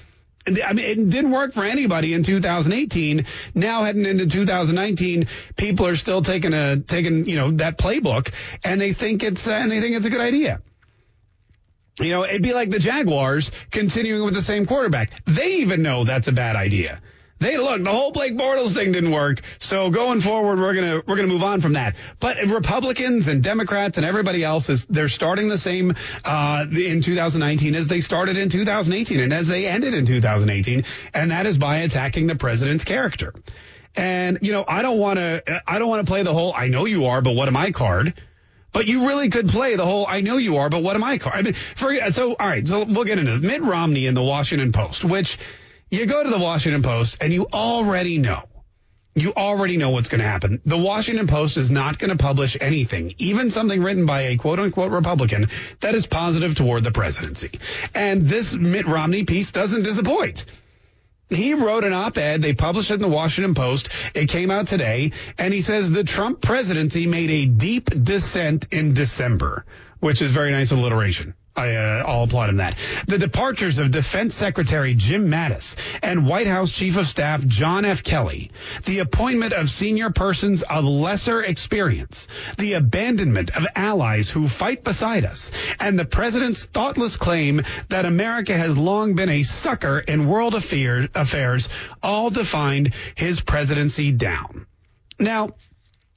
[0.46, 3.24] I mean, it didn't work for anybody in 2018.
[3.54, 5.26] Now heading into 2019,
[5.56, 8.32] people are still taking a taking you know that playbook,
[8.62, 10.60] and they think it's uh, and they think it's a good idea.
[11.98, 15.12] You know, it'd be like the Jaguars continuing with the same quarterback.
[15.24, 17.00] They even know that's a bad idea.
[17.40, 19.42] They look, the whole Blake Bortles thing didn't work.
[19.58, 21.96] So going forward, we're going to, we're to move on from that.
[22.20, 27.74] But Republicans and Democrats and everybody else is, they're starting the same, uh, in 2019
[27.74, 30.84] as they started in 2018 and as they ended in 2018.
[31.12, 33.34] And that is by attacking the president's character.
[33.96, 36.68] And, you know, I don't want to, I don't want to play the whole, I
[36.68, 38.14] know you are, but what am I card?
[38.72, 41.18] But you really could play the whole I know you are, but what am I
[41.18, 41.36] card?
[41.36, 43.42] I mean, for, so, all right, so we'll get into it.
[43.42, 45.38] Mitt Romney in the Washington Post, which
[45.90, 48.42] you go to the Washington Post and you already know.
[49.16, 50.60] You already know what's going to happen.
[50.66, 54.58] The Washington Post is not going to publish anything, even something written by a quote
[54.58, 55.46] unquote Republican
[55.80, 57.52] that is positive toward the presidency.
[57.94, 60.44] And this Mitt Romney piece doesn't disappoint.
[61.30, 62.42] He wrote an op-ed.
[62.42, 63.88] They published it in the Washington Post.
[64.14, 65.12] It came out today.
[65.38, 69.64] And he says the Trump presidency made a deep descent in December,
[70.00, 71.34] which is very nice alliteration.
[71.56, 72.76] I, uh, I'll applaud him that.
[73.06, 78.02] The departures of Defense Secretary Jim Mattis and White House Chief of Staff John F.
[78.02, 78.50] Kelly,
[78.86, 82.26] the appointment of senior persons of lesser experience,
[82.58, 88.56] the abandonment of allies who fight beside us, and the president's thoughtless claim that America
[88.56, 91.68] has long been a sucker in world affair, affairs
[92.02, 94.66] all defined his presidency down.
[95.20, 95.50] Now,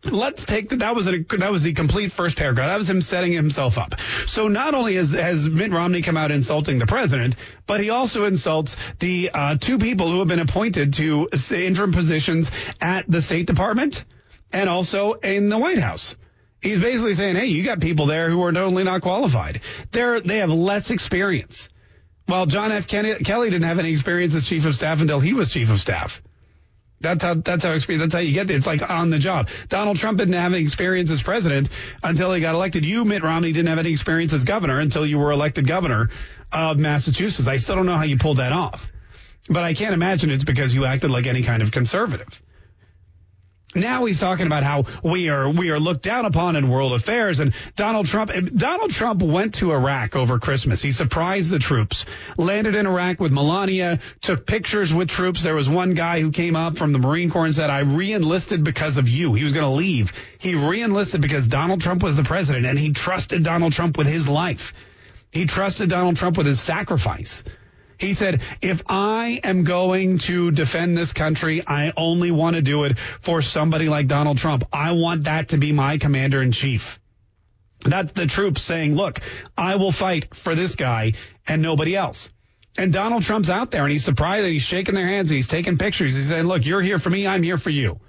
[0.04, 0.80] Let's take that.
[0.80, 2.68] That was a, that was the complete first paragraph.
[2.68, 4.00] That was him setting himself up.
[4.28, 7.36] So not only has, has Mitt Romney come out insulting the president,
[7.66, 12.52] but he also insults the uh, two people who have been appointed to interim positions
[12.80, 14.06] at the State Department
[14.54, 16.16] and also in the White House.
[16.62, 19.62] He's basically saying, "Hey, you got people there who are totally not qualified.
[19.92, 21.70] They're they have less experience."
[22.28, 22.88] Well, John F.
[22.88, 26.22] Kelly didn't have any experience as chief of staff until he was chief of staff.
[27.00, 28.04] That's how that's how experience.
[28.04, 28.56] That's how you get it.
[28.56, 29.50] It's like on the job.
[29.70, 31.70] Donald Trump didn't have any experience as president
[32.04, 32.86] until he got elected.
[32.86, 36.10] You, Mitt Romney, didn't have any experience as governor until you were elected governor
[36.52, 37.48] of Massachusetts.
[37.48, 38.92] I still don't know how you pulled that off,
[39.48, 42.42] but I can't imagine it's because you acted like any kind of conservative.
[43.78, 47.40] Now he's talking about how we are we are looked down upon in world affairs.
[47.40, 50.82] And Donald Trump Donald Trump went to Iraq over Christmas.
[50.82, 52.06] He surprised the troops,
[52.38, 55.44] landed in Iraq with Melania, took pictures with troops.
[55.44, 58.64] There was one guy who came up from the Marine Corps and said, "I reenlisted
[58.64, 60.12] because of you." He was going to leave.
[60.40, 64.28] He reenlisted because Donald Trump was the president, and he trusted Donald Trump with his
[64.28, 64.74] life.
[65.32, 67.44] He trusted Donald Trump with his sacrifice.
[67.98, 72.84] He said, if I am going to defend this country, I only want to do
[72.84, 74.64] it for somebody like Donald Trump.
[74.72, 77.00] I want that to be my commander in chief.
[77.82, 79.20] That's the troops saying, look,
[79.58, 81.14] I will fight for this guy
[81.48, 82.30] and nobody else.
[82.78, 85.78] And Donald Trump's out there and he's surprised he's shaking their hands and he's taking
[85.78, 86.16] pictures.
[86.16, 87.26] He's saying, look, you're here for me.
[87.26, 88.00] I'm here for you.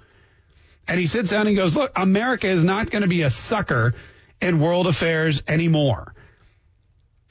[0.87, 3.95] And he sits down and goes, look, America is not going to be a sucker
[4.41, 6.13] in world affairs anymore.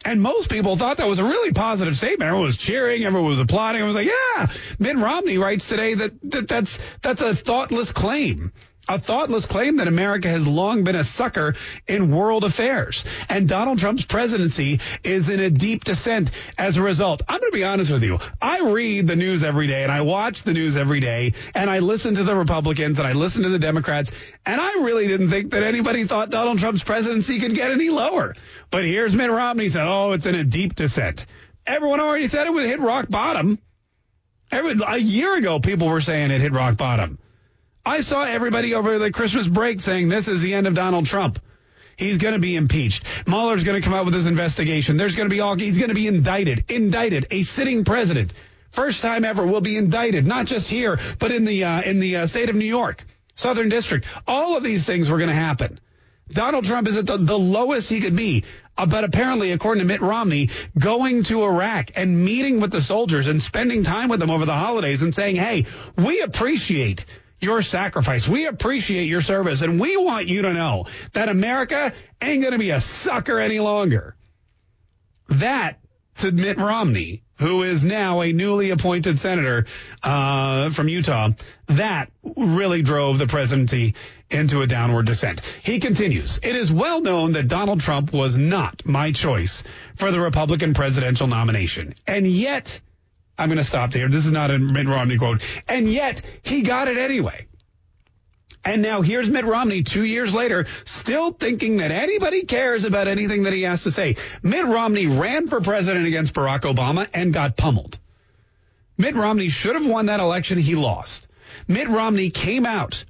[0.05, 2.29] And most people thought that was a really positive statement.
[2.29, 3.83] Everyone was cheering, everyone was applauding.
[3.83, 4.47] I was like, yeah.
[4.79, 8.53] Mitt Romney writes today that, that that's that's a thoughtless claim.
[8.91, 11.55] A thoughtless claim that America has long been a sucker
[11.87, 13.05] in world affairs.
[13.29, 17.21] And Donald Trump's presidency is in a deep descent as a result.
[17.29, 18.19] I'm going to be honest with you.
[18.41, 21.81] I read the news every day and I watch the news every day and I
[21.81, 24.11] listen to the Republicans and I listen to the Democrats.
[24.47, 28.35] And I really didn't think that anybody thought Donald Trump's presidency could get any lower.
[28.71, 31.27] But here's Mitt Romney said, oh, it's in a deep descent.
[31.67, 33.59] Everyone already said it would hit rock bottom.
[34.51, 37.19] Every, a year ago, people were saying it hit rock bottom.
[37.85, 41.39] I saw everybody over the Christmas break saying this is the end of Donald Trump.
[41.97, 43.05] He's going to be impeached.
[43.27, 44.97] Mueller's going to come out with his investigation.
[44.97, 48.33] There's going to be all, he's going to be indicted, indicted, a sitting president.
[48.71, 52.17] First time ever will be indicted, not just here, but in the, uh, in the
[52.17, 53.05] uh, state of New York,
[53.35, 54.07] Southern District.
[54.27, 55.81] All of these things were going to happen.
[56.31, 58.45] Donald Trump is at the, the lowest he could be.
[58.77, 63.27] Uh, but apparently, according to Mitt Romney, going to Iraq and meeting with the soldiers
[63.27, 65.67] and spending time with them over the holidays and saying, hey,
[65.97, 67.05] we appreciate
[67.41, 68.29] your sacrifice.
[68.29, 69.63] We appreciate your service.
[69.63, 73.59] And we want you to know that America ain't going to be a sucker any
[73.59, 74.17] longer.
[75.29, 75.79] That
[76.19, 79.67] to Mitt Romney, who is now a newly appointed senator
[80.03, 81.31] uh, from Utah,
[81.67, 83.95] that really drove the presidency
[84.31, 85.41] into a downward descent.
[85.63, 89.63] He continues, It is well known that Donald Trump was not my choice
[89.97, 91.95] for the Republican presidential nomination.
[92.07, 92.81] And yet,
[93.39, 94.09] I'm going to stop there.
[94.09, 95.43] This is not a Mitt Romney quote.
[95.69, 97.48] And yet, he got it anyway.
[98.65, 103.45] And now here's Mitt Romney two years later, still thinking that anybody cares about anything
[103.45, 104.17] that he has to say.
[104.43, 107.99] Mitt Romney ran for president against Barack Obama and got pummeled.
[108.97, 110.59] Mitt Romney should have won that election.
[110.59, 111.29] He lost.
[111.69, 113.05] Mitt Romney came out,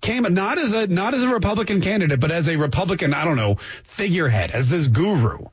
[0.00, 3.36] came not as a not as a Republican candidate, but as a Republican, I don't
[3.36, 5.46] know, figurehead, as this guru,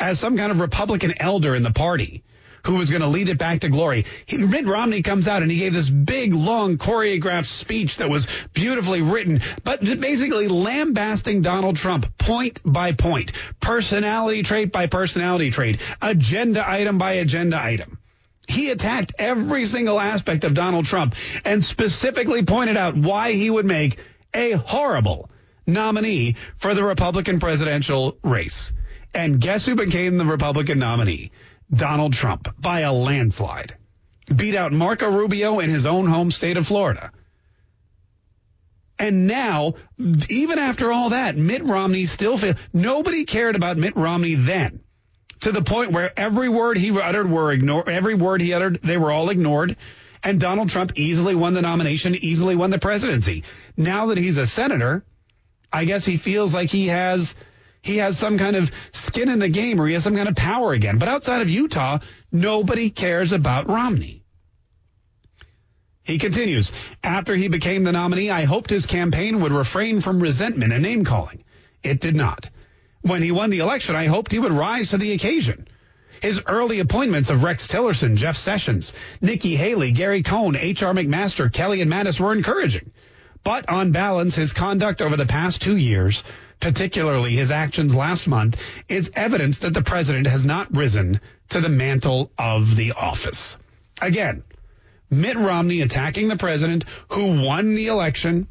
[0.00, 2.24] as some kind of Republican elder in the party
[2.64, 4.04] who was going to lead it back to glory.
[4.26, 8.26] He, Mitt Romney comes out and he gave this big, long, choreographed speech that was
[8.52, 15.80] beautifully written, but basically lambasting Donald Trump point by point, personality trait by personality trait,
[16.00, 17.98] agenda item by agenda item.
[18.48, 23.66] He attacked every single aspect of Donald Trump and specifically pointed out why he would
[23.66, 23.98] make
[24.34, 25.30] a horrible
[25.66, 28.72] nominee for the Republican presidential race.
[29.14, 31.30] And guess who became the Republican nominee?
[31.74, 33.76] Donald Trump by a landslide.
[34.34, 37.12] Beat out Marco Rubio in his own home state of Florida.
[38.98, 39.74] And now,
[40.28, 44.80] even after all that, Mitt Romney still feel nobody cared about Mitt Romney then.
[45.40, 48.96] To the point where every word he uttered were ignored, every word he uttered, they
[48.96, 49.76] were all ignored.
[50.22, 53.42] And Donald Trump easily won the nomination, easily won the presidency.
[53.76, 55.04] Now that he's a senator,
[55.72, 57.34] I guess he feels like he has
[57.82, 60.36] he has some kind of skin in the game or he has some kind of
[60.36, 60.98] power again.
[60.98, 61.98] But outside of Utah,
[62.30, 64.22] nobody cares about Romney.
[66.04, 66.72] He continues,
[67.02, 71.04] after he became the nominee, I hoped his campaign would refrain from resentment and name
[71.04, 71.44] calling.
[71.82, 72.48] It did not.
[73.02, 75.66] When he won the election, I hoped he would rise to the occasion.
[76.20, 80.92] His early appointments of Rex Tillerson, Jeff Sessions, Nikki Haley, Gary Cohn, H.R.
[80.92, 82.92] McMaster, Kelly, and Mattis were encouraging.
[83.42, 86.22] But on balance, his conduct over the past two years
[86.62, 88.58] particularly his actions last month,
[88.88, 93.58] is evidence that the president has not risen to the mantle of the office.
[94.00, 94.44] Again,
[95.10, 98.46] Mitt Romney attacking the president who won the election,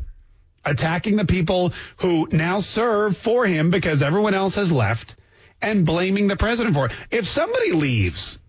[0.64, 5.16] attacking the people who now serve for him because everyone else has left,
[5.62, 6.92] and blaming the president for it.
[7.12, 8.40] If somebody leaves,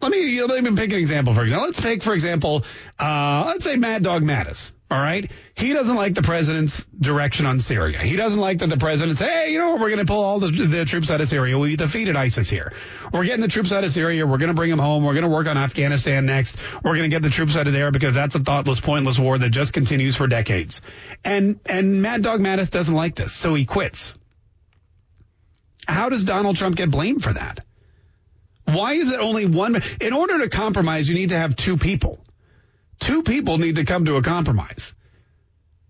[0.00, 1.32] let me let me pick an example.
[1.32, 2.64] For example, let's take for example,
[2.98, 4.72] uh, let's say Mad Dog Mattis.
[4.88, 7.98] All right, he doesn't like the president's direction on Syria.
[7.98, 10.38] He doesn't like that the president say, hey, you know, we're going to pull all
[10.38, 11.58] the, the troops out of Syria.
[11.58, 12.72] We defeated ISIS here.
[13.12, 14.24] We're getting the troops out of Syria.
[14.28, 15.04] We're going to bring them home.
[15.04, 16.56] We're going to work on Afghanistan next.
[16.84, 19.36] We're going to get the troops out of there because that's a thoughtless, pointless war
[19.36, 20.80] that just continues for decades.
[21.24, 24.14] And and Mad Dog Mattis doesn't like this, so he quits.
[25.88, 27.64] How does Donald Trump get blamed for that?
[28.66, 29.82] Why is it only one?
[30.00, 32.20] In order to compromise, you need to have two people.
[32.98, 34.94] Two people need to come to a compromise.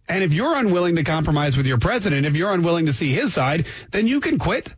[0.08, 3.34] And if you're unwilling to compromise with your president, if you're unwilling to see his
[3.34, 4.74] side, then you can quit.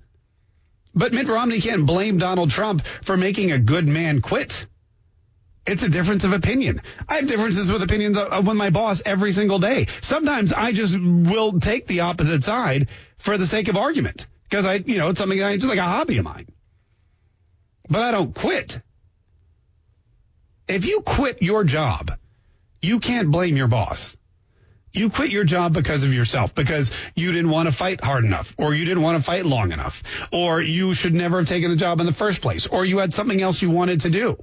[0.95, 4.67] But Mitt Romney can't blame Donald Trump for making a good man quit.
[5.67, 6.81] It's a difference of opinion.
[7.07, 9.87] I have differences with opinions with my boss every single day.
[10.01, 14.77] Sometimes I just will take the opposite side for the sake of argument because I,
[14.77, 16.47] you know, it's something I, just like a hobby of mine
[17.89, 18.81] but I don't quit.
[20.69, 22.13] If you quit your job,
[22.81, 24.17] you can't blame your boss.
[24.93, 28.55] You quit your job because of yourself, because you didn't want to fight hard enough,
[28.59, 30.03] or you didn't want to fight long enough,
[30.33, 33.13] or you should never have taken the job in the first place, or you had
[33.13, 34.43] something else you wanted to do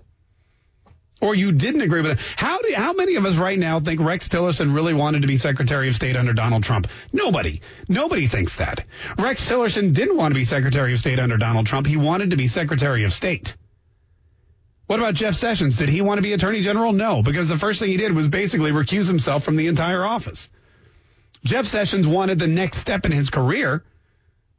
[1.21, 2.19] or you didn't agree with it.
[2.35, 5.37] How do how many of us right now think Rex Tillerson really wanted to be
[5.37, 6.87] Secretary of State under Donald Trump?
[7.13, 7.61] Nobody.
[7.87, 8.85] Nobody thinks that.
[9.17, 11.87] Rex Tillerson didn't want to be Secretary of State under Donald Trump.
[11.87, 13.55] He wanted to be Secretary of State.
[14.87, 15.77] What about Jeff Sessions?
[15.77, 16.93] Did he want to be Attorney General?
[16.93, 20.49] No, because the first thing he did was basically recuse himself from the entire office.
[21.43, 23.83] Jeff Sessions wanted the next step in his career.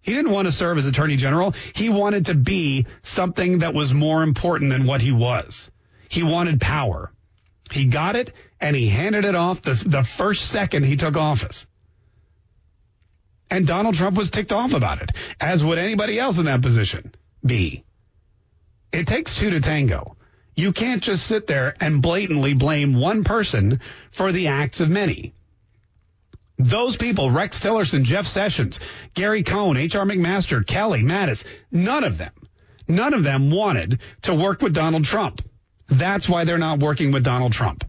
[0.02, 1.54] He didn't want to serve as Attorney General.
[1.74, 5.70] He wanted to be something that was more important than what he was.
[6.08, 7.12] He wanted power.
[7.70, 11.66] He got it and he handed it off the, the first second he took office.
[13.50, 15.10] And Donald Trump was ticked off about it,
[15.40, 17.14] as would anybody else in that position
[17.44, 17.84] be.
[18.92, 20.15] It takes two to tango.
[20.56, 23.80] You can't just sit there and blatantly blame one person
[24.10, 25.34] for the acts of many.
[26.58, 28.80] Those people, Rex Tillerson, Jeff Sessions,
[29.12, 30.06] Gary Cohn, H.R.
[30.06, 32.32] McMaster, Kelly, Mattis, none of them,
[32.88, 35.42] none of them wanted to work with Donald Trump.
[35.88, 37.84] That's why they're not working with Donald Trump.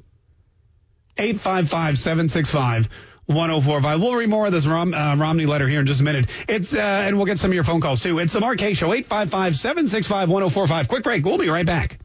[1.17, 2.89] 855 765
[3.27, 4.01] 1045.
[4.01, 6.29] We'll read more of this Rom, uh, Romney letter here in just a minute.
[6.47, 8.19] It's uh, and we'll get some of your phone calls too.
[8.19, 10.87] It's the Mark Show 855-765-1045.
[10.87, 11.25] Quick break.
[11.25, 11.99] We'll be right back.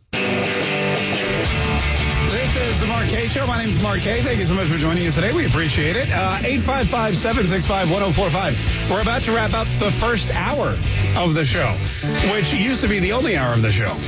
[3.13, 3.47] Kaye Show.
[3.47, 4.23] My name is Mark Kaye.
[4.23, 5.35] Thank you so much for joining us today.
[5.35, 6.11] We appreciate it.
[6.11, 8.91] Uh, 855-765-1045.
[8.91, 10.79] We're about to wrap up the first hour
[11.15, 11.73] of the show,
[12.33, 13.99] which used to be the only hour of the show.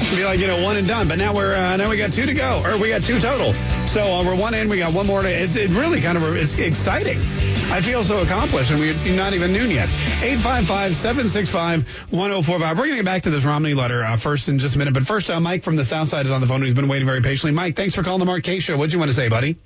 [0.00, 2.26] Be like you know one and done, but now we're uh, now we got two
[2.26, 3.52] to go, or we got two total.
[3.86, 5.28] So uh, we're one in, we got one more to.
[5.28, 7.18] It's it really kind of it's exciting.
[7.70, 9.88] I feel so accomplished, and we're not even noon yet.
[10.20, 11.80] 855-765-1045.
[12.12, 14.92] We're going to get back to this Romney letter uh, first in just a minute.
[14.92, 16.62] But first, uh, Mike from the South Side is on the phone.
[16.62, 17.52] He's been waiting very patiently.
[17.52, 18.76] Mike, thanks for calling the Mark Kaye Show.
[18.76, 19.56] What do you want to say, buddy?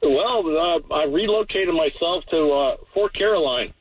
[0.00, 3.72] Well, uh, I relocated myself to uh, Fort Caroline.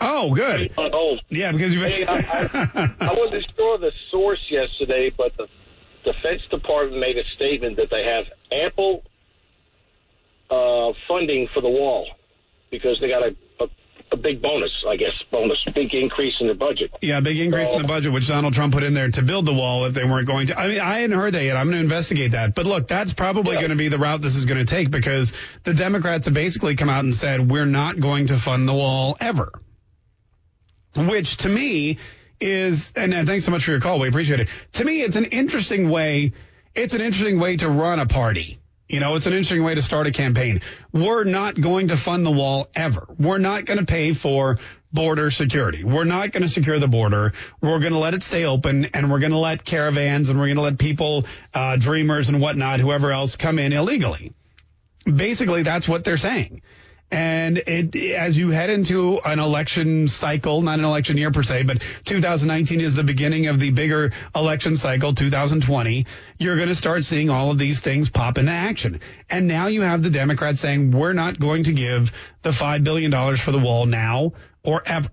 [0.00, 0.72] Oh, good.
[0.76, 1.20] On hold.
[1.28, 1.80] Yeah, because you.
[1.80, 5.46] Hey, I, I, I wasn't sure the source yesterday, but the
[6.04, 9.02] Defense Department made a statement that they have ample
[10.50, 12.06] uh, funding for the wall
[12.70, 13.66] because they got a, a,
[14.12, 16.92] a big bonus, I guess, bonus, big increase in the budget.
[17.02, 19.52] Yeah, big increase in the budget, which Donald Trump put in there to build the
[19.52, 20.58] wall if they weren't going to.
[20.58, 21.56] I mean, I hadn't heard that yet.
[21.56, 22.54] I'm going to investigate that.
[22.54, 23.60] But look, that's probably Yeah.
[23.62, 25.32] going to be the route this is going to take because
[25.64, 29.16] the Democrats have basically come out and said, we're not going to fund the wall
[29.20, 29.50] ever.
[30.96, 31.98] Which to me
[32.40, 33.98] is, and uh, thanks so much for your call.
[33.98, 34.48] We appreciate it.
[34.74, 36.32] To me, it's an interesting way.
[36.74, 38.58] It's an interesting way to run a party.
[38.88, 40.60] You know, it's an interesting way to start a campaign.
[40.92, 43.06] We're not going to fund the wall ever.
[43.18, 44.58] We're not going to pay for
[44.92, 45.82] border security.
[45.82, 47.32] We're not going to secure the border.
[47.60, 50.46] We're going to let it stay open and we're going to let caravans and we're
[50.46, 54.32] going to let people, uh, dreamers and whatnot, whoever else come in illegally.
[55.04, 56.62] Basically, that's what they're saying.
[57.10, 61.62] And it, as you head into an election cycle, not an election year per se,
[61.62, 66.06] but 2019 is the beginning of the bigger election cycle, 2020,
[66.38, 69.00] you're going to start seeing all of these things pop into action.
[69.30, 73.36] And now you have the Democrats saying, we're not going to give the $5 billion
[73.36, 74.32] for the wall now
[74.64, 75.08] or ever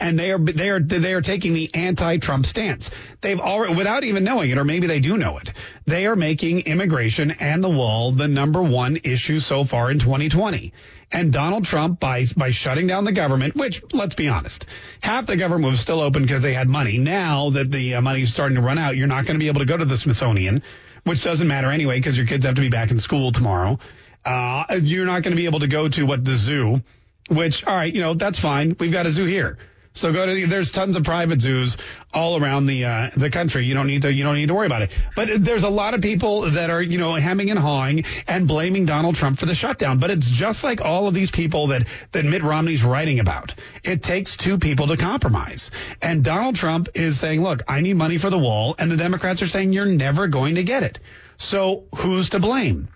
[0.00, 2.90] and they are they are they are taking the anti-Trump stance.
[3.20, 5.52] They've already, without even knowing it, or maybe they do know it,
[5.86, 10.72] they are making immigration and the wall the number one issue so far in 2020.
[11.12, 14.66] And Donald Trump, by by shutting down the government, which let's be honest,
[15.00, 16.98] half the government was still open because they had money.
[16.98, 19.48] Now that the uh, money is starting to run out, you're not going to be
[19.48, 20.62] able to go to the Smithsonian,
[21.04, 23.78] which doesn't matter anyway because your kids have to be back in school tomorrow.
[24.24, 26.80] Uh, you're not going to be able to go to what the zoo,
[27.28, 28.74] which all right, you know that's fine.
[28.80, 29.58] We've got a zoo here.
[29.96, 31.76] So go to there's tons of private zoos
[32.12, 33.64] all around the uh, the country.
[33.64, 34.90] You don't need to you don't need to worry about it.
[35.14, 38.86] But there's a lot of people that are you know hemming and hawing and blaming
[38.86, 40.00] Donald Trump for the shutdown.
[40.00, 43.54] But it's just like all of these people that that Mitt Romney's writing about.
[43.84, 45.70] It takes two people to compromise.
[46.02, 49.42] And Donald Trump is saying, "Look, I need money for the wall," and the Democrats
[49.42, 50.98] are saying, "You're never going to get it."
[51.36, 52.88] So who's to blame?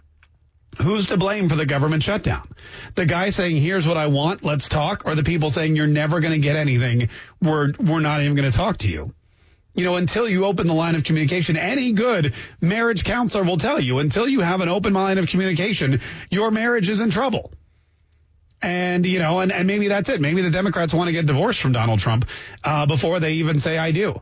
[0.83, 2.49] Who's to blame for the government shutdown?
[2.95, 6.21] The guy saying, "Here's what I want, let's talk," or the people saying, "You're never
[6.21, 7.09] going to get anything.
[7.43, 9.13] We're we're not even going to talk to you."
[9.75, 13.79] You know, until you open the line of communication, any good marriage counselor will tell
[13.79, 16.01] you, until you have an open line of communication,
[16.31, 17.53] your marriage is in trouble.
[18.61, 20.21] And, you know, and, and maybe that's it.
[20.21, 22.27] Maybe the Democrats want to get divorced from Donald Trump
[22.65, 24.21] uh, before they even say I do.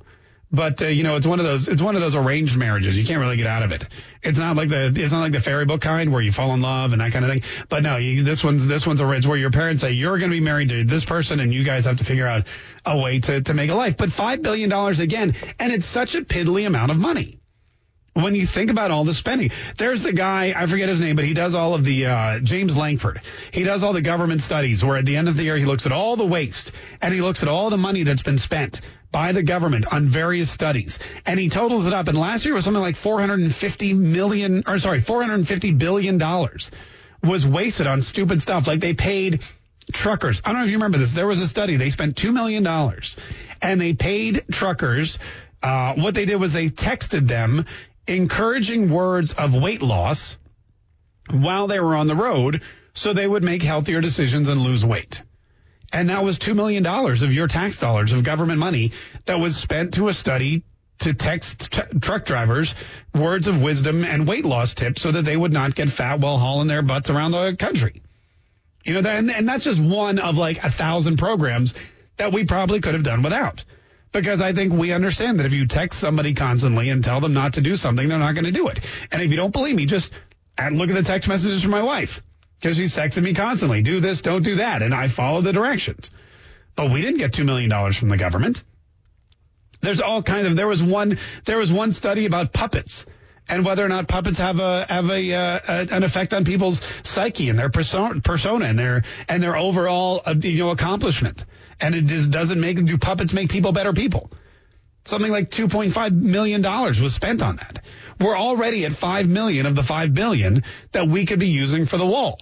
[0.53, 2.97] But uh, you know, it's one of those it's one of those arranged marriages.
[2.99, 3.87] You can't really get out of it.
[4.23, 6.63] It's not like the it's not like the fairy book kind where you fall in
[6.63, 7.43] love and that kind of thing.
[7.69, 10.37] But no, you, this one's this one's a where your parents say you're going to
[10.37, 12.47] be married to this person and you guys have to figure out
[12.85, 13.97] a way to to make a life.
[13.97, 17.36] But five billion dollars again, and it's such a piddly amount of money.
[18.17, 21.27] When you think about all the spending, there's the guy, I forget his name, but
[21.27, 23.21] he does all of the, uh, James Lankford.
[23.51, 25.85] He does all the government studies where at the end of the year, he looks
[25.85, 28.81] at all the waste and he looks at all the money that's been spent
[29.13, 32.09] by the government on various studies and he totals it up.
[32.09, 36.71] And last year was something like 450 million, or sorry, 450 billion dollars
[37.23, 38.67] was wasted on stupid stuff.
[38.67, 39.43] Like they paid
[39.93, 40.41] truckers.
[40.45, 41.13] I don't know if you remember this.
[41.13, 41.77] There was a study.
[41.77, 42.67] They spent $2 million
[43.63, 45.19] and they paid truckers.
[45.63, 47.67] Uh, what they did was they texted them
[48.07, 50.39] encouraging words of weight loss
[51.31, 52.63] while they were on the road
[52.95, 55.23] so they would make healthier decisions and lose weight.
[55.93, 58.93] And that was $2 million of your tax dollars of government money
[59.27, 60.65] that was spent to a study
[60.99, 62.75] to text t- truck drivers
[63.15, 66.39] words of wisdom and weight loss tips so that they would not get fat while
[66.39, 68.03] hauling their butts around the country.
[68.85, 71.75] You know, and, and that's just one of like a thousand programs
[72.17, 73.65] that we probably could have done without.
[74.17, 77.53] Because I think we understand that if you text somebody constantly and tell them not
[77.55, 78.81] to do something, they're not going to do it.
[79.13, 80.11] And if you don't believe me, just
[80.73, 82.23] look at the text messages from my wife
[82.59, 83.83] because she's texting me constantly.
[83.83, 84.81] Do this, don't do that.
[84.81, 86.11] And I follow the directions.
[86.77, 88.65] But we didn't get $2 million from the government.
[89.83, 93.05] There's all kinds of, there was one, there was one study about puppets
[93.49, 97.51] and whether or not puppets have a have a, uh, an effect on people's psyche
[97.51, 101.45] and their persona, persona and their and their overall uh, you know accomplishment.
[101.81, 104.31] And it just doesn't make do puppets make people better people?
[105.05, 107.85] Something like 2.5 million dollars was spent on that.
[108.19, 111.97] We're already at 5 million of the 5 billion that we could be using for
[111.97, 112.39] the wall.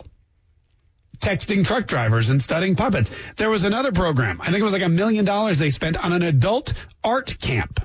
[1.19, 3.11] Texting truck drivers and studying puppets.
[3.37, 4.41] There was another program.
[4.41, 6.73] I think it was like a million dollars they spent on an adult
[7.03, 7.81] art camp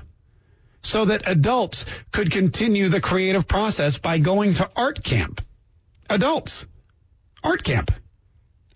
[0.82, 5.42] so that adults could continue the creative process by going to art camp.
[6.08, 6.66] Adults.
[7.44, 7.90] Art camp.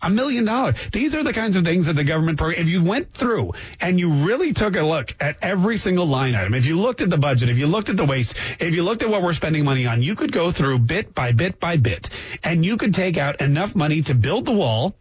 [0.04, 0.76] A million dollars.
[0.92, 3.98] These are the kinds of things that the government program, if you went through and
[3.98, 7.16] you really took a look at every single line item, if you looked at the
[7.16, 9.86] budget, if you looked at the waste, if you looked at what we're spending money
[9.86, 12.10] on, you could go through bit by bit by bit
[12.42, 14.94] and you could take out enough money to build the wall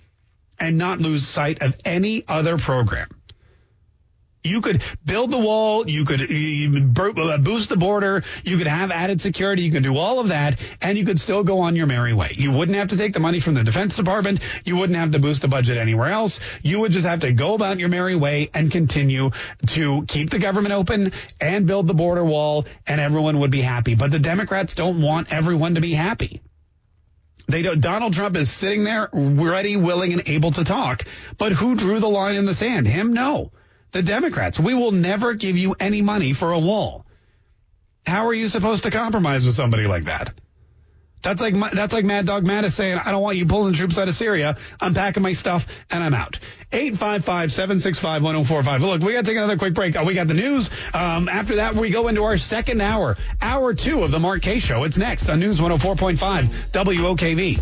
[0.58, 3.10] and not lose sight of any other program.
[4.44, 5.90] You could build the wall.
[5.90, 8.24] You could uh, boost the border.
[8.44, 9.62] You could have added security.
[9.64, 12.32] You could do all of that and you could still go on your merry way.
[12.36, 14.42] You wouldn't have to take the money from the defense department.
[14.66, 16.42] You wouldn't have to boost the budget anywhere else.
[16.62, 19.32] You would just have to go about your merry way and continue
[19.68, 23.96] to keep the government open and build the border wall and everyone would be happy.
[23.96, 26.42] But the Democrats don't want everyone to be happy.
[27.48, 31.04] They don't, Donald Trump is sitting there ready, willing, and able to talk.
[31.38, 32.88] But who drew the line in the sand?
[32.88, 33.14] Him?
[33.14, 33.52] No
[33.94, 34.60] the Democrats.
[34.60, 37.06] We will never give you any money for a wall.
[38.06, 40.34] How are you supposed to compromise with somebody like that?
[41.24, 44.10] That's like that's like Mad Dog Mattis saying, "I don't want you pulling troops out
[44.10, 44.58] of Syria.
[44.82, 46.38] I'm packing my stuff and I'm out."
[46.72, 48.82] 855-765-1045.
[48.82, 49.96] Look, we got to take another quick break.
[49.96, 50.70] Oh, we got the news.
[50.94, 54.60] Um, after that, we go into our second hour, hour two of the Mark Kaye
[54.60, 54.84] Show.
[54.84, 56.18] It's next on News 104.5
[56.74, 57.62] WOKV.